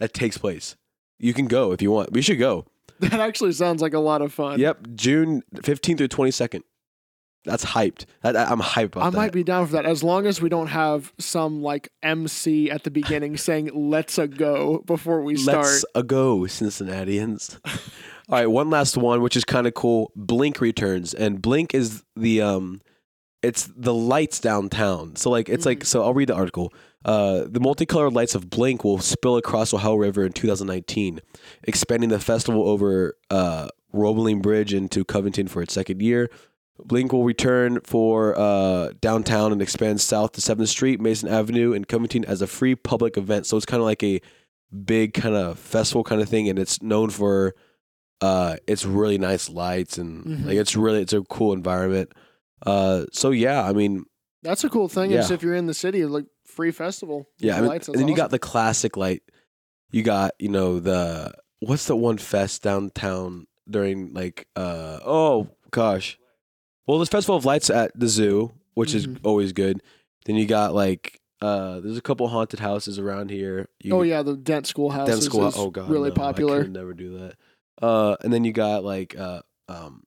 that 0.00 0.12
takes 0.12 0.36
place. 0.36 0.76
You 1.18 1.32
can 1.32 1.46
go 1.46 1.72
if 1.72 1.80
you 1.80 1.90
want. 1.90 2.12
We 2.12 2.20
should 2.20 2.38
go. 2.38 2.66
that 3.00 3.20
actually 3.20 3.52
sounds 3.52 3.82
like 3.82 3.94
a 3.94 3.98
lot 3.98 4.22
of 4.22 4.32
fun. 4.32 4.58
Yep, 4.58 4.88
June 4.94 5.42
15th 5.54 5.98
through 5.98 6.08
22nd. 6.08 6.62
That's 7.44 7.64
hyped. 7.64 8.06
That, 8.22 8.36
I'm 8.36 8.60
hyped 8.60 8.86
about 8.86 9.04
I 9.04 9.10
that. 9.10 9.16
might 9.16 9.32
be 9.32 9.44
down 9.44 9.66
for 9.66 9.72
that 9.74 9.86
as 9.86 10.02
long 10.02 10.26
as 10.26 10.42
we 10.42 10.48
don't 10.48 10.66
have 10.66 11.12
some 11.18 11.62
like 11.62 11.90
MC 12.02 12.70
at 12.72 12.82
the 12.82 12.90
beginning 12.90 13.36
saying 13.36 13.70
"Let's 13.72 14.18
a 14.18 14.26
go" 14.26 14.82
before 14.84 15.22
we 15.22 15.36
start. 15.36 15.64
Let's 15.64 15.84
a 15.94 16.02
go, 16.02 16.44
Cincinnatians. 16.48 17.60
All 18.28 18.38
right, 18.40 18.46
one 18.46 18.68
last 18.68 18.96
one, 18.96 19.22
which 19.22 19.36
is 19.36 19.44
kind 19.44 19.68
of 19.68 19.74
cool. 19.74 20.10
Blink 20.16 20.60
returns, 20.60 21.14
and 21.14 21.40
Blink 21.40 21.72
is 21.72 22.02
the 22.16 22.42
um, 22.42 22.80
it's 23.42 23.70
the 23.76 23.94
lights 23.94 24.40
downtown. 24.40 25.14
So 25.14 25.30
like, 25.30 25.48
it's 25.48 25.64
like, 25.64 25.84
so 25.84 26.02
I'll 26.02 26.14
read 26.14 26.28
the 26.28 26.34
article. 26.34 26.72
Uh, 27.06 27.44
the 27.46 27.60
multicolored 27.60 28.12
lights 28.12 28.34
of 28.34 28.50
Blink 28.50 28.82
will 28.84 28.98
spill 28.98 29.36
across 29.36 29.72
Ohio 29.72 29.94
River 29.94 30.24
in 30.26 30.32
2019, 30.32 31.20
expanding 31.62 32.10
the 32.10 32.18
festival 32.18 32.68
over 32.68 33.16
uh, 33.30 33.68
Roebling 33.92 34.42
Bridge 34.42 34.74
into 34.74 35.04
Covington 35.04 35.46
for 35.46 35.62
its 35.62 35.72
second 35.72 36.02
year. 36.02 36.28
Blink 36.84 37.12
will 37.12 37.22
return 37.24 37.80
for 37.84 38.38
uh, 38.38 38.90
downtown 39.00 39.52
and 39.52 39.62
expand 39.62 40.00
south 40.00 40.32
to 40.32 40.40
7th 40.40 40.66
Street, 40.68 41.00
Mason 41.00 41.28
Avenue, 41.28 41.72
and 41.72 41.86
Covington 41.88 42.24
as 42.24 42.42
a 42.42 42.46
free 42.48 42.74
public 42.74 43.16
event. 43.16 43.46
So 43.46 43.56
it's 43.56 43.64
kind 43.64 43.80
of 43.80 43.86
like 43.86 44.02
a 44.02 44.20
big 44.84 45.14
kind 45.14 45.36
of 45.36 45.58
festival 45.60 46.02
kind 46.04 46.20
of 46.20 46.28
thing, 46.28 46.48
and 46.48 46.58
it's 46.58 46.82
known 46.82 47.10
for 47.10 47.54
uh, 48.20 48.56
it's 48.66 48.84
really 48.84 49.16
nice 49.18 49.48
lights 49.48 49.96
and 49.98 50.24
Mhm. 50.24 50.46
like 50.46 50.56
it's 50.56 50.74
really 50.74 51.02
it's 51.02 51.12
a 51.12 51.22
cool 51.22 51.52
environment. 51.52 52.10
Uh, 52.64 53.04
so 53.12 53.30
yeah, 53.30 53.62
I 53.62 53.72
mean, 53.72 54.04
That's 54.42 54.64
a 54.64 54.68
cool 54.70 54.88
thing. 54.88 55.12
Is 55.12 55.30
if 55.30 55.42
you're 55.42 55.54
in 55.54 55.66
the 55.66 55.74
city, 55.74 56.04
like 56.04 56.24
free 56.56 56.72
festival. 56.72 57.28
yeah, 57.38 57.56
I 57.56 57.60
mean, 57.60 57.68
lights, 57.68 57.88
and 57.88 57.96
then 57.98 58.08
you 58.08 58.16
got 58.16 58.30
the 58.30 58.38
classic 58.38 58.96
like 58.96 59.22
you 59.92 60.02
got 60.02 60.32
you 60.40 60.48
know 60.48 60.80
the 60.80 61.32
what's 61.60 61.86
the 61.86 61.94
one 61.96 62.18
fest 62.18 62.62
downtown 62.62 63.46
during 63.70 64.12
like 64.14 64.48
uh 64.56 64.98
oh 65.04 65.48
gosh, 65.70 66.18
well 66.86 66.98
this 66.98 67.08
Festival 67.08 67.36
of 67.36 67.44
Lights 67.44 67.70
at 67.70 67.92
the 67.98 68.08
zoo, 68.08 68.52
which 68.74 68.94
is 68.94 69.06
Mhm. 69.06 69.18
always 69.22 69.52
good. 69.52 69.80
Then 70.24 70.36
you 70.36 70.46
got 70.46 70.74
like 70.74 71.20
uh 71.42 71.80
there's 71.80 71.98
a 71.98 72.02
couple 72.02 72.26
haunted 72.28 72.60
houses 72.60 72.98
around 72.98 73.30
here. 73.30 73.68
You, 73.80 73.94
oh 73.96 74.02
yeah, 74.02 74.22
the 74.22 74.36
Dent 74.36 74.66
Schoolhouse 74.66 75.06
Dent 75.08 75.22
School. 75.22 75.46
is 75.48 75.54
oh 75.56 75.70
god, 75.70 75.90
really 75.90 76.08
no, 76.08 76.14
I 76.14 76.32
popular. 76.32 76.62
could 76.62 76.72
never 76.72 76.94
do 76.94 77.18
that. 77.18 77.34
Uh, 77.80 78.16
and 78.24 78.32
then 78.32 78.42
you 78.44 78.52
got 78.52 78.82
like 78.84 79.14
uh 79.18 79.42
um. 79.68 80.02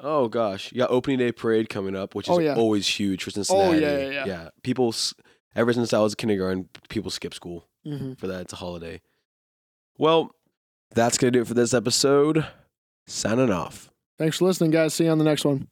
Oh 0.00 0.28
gosh, 0.28 0.70
you 0.72 0.78
got 0.78 0.90
opening 0.90 1.18
day 1.18 1.32
parade 1.32 1.68
coming 1.68 1.96
up, 1.96 2.14
which 2.14 2.28
is 2.28 2.36
Oh, 2.36 2.38
yeah. 2.38 2.54
always 2.54 2.86
huge 2.86 3.24
for 3.24 3.30
Cincinnati. 3.30 3.68
Oh 3.68 3.72
yeah, 3.78 4.08
yeah. 4.10 4.24
yeah. 4.26 4.48
people. 4.62 4.94
Ever 5.56 5.72
since 5.72 5.92
I 5.92 5.98
was 5.98 6.14
kindergarten, 6.14 6.68
people 6.88 7.10
skip 7.10 7.34
school 7.34 7.66
hmm 7.84 8.12
for 8.14 8.26
that. 8.28 8.42
It's 8.42 8.52
a 8.52 8.56
holiday. 8.56 9.00
Well, 9.96 10.30
that's 10.94 11.18
gonna 11.18 11.32
do 11.32 11.40
it 11.40 11.46
for 11.48 11.54
this 11.54 11.74
episode. 11.74 12.46
Signing 13.08 13.50
off. 13.50 13.90
Thanks 14.18 14.38
for 14.38 14.44
listening, 14.44 14.70
guys. 14.70 14.94
See 14.94 15.04
you 15.04 15.10
on 15.10 15.18
the 15.18 15.24
next 15.24 15.44
one. 15.44 15.66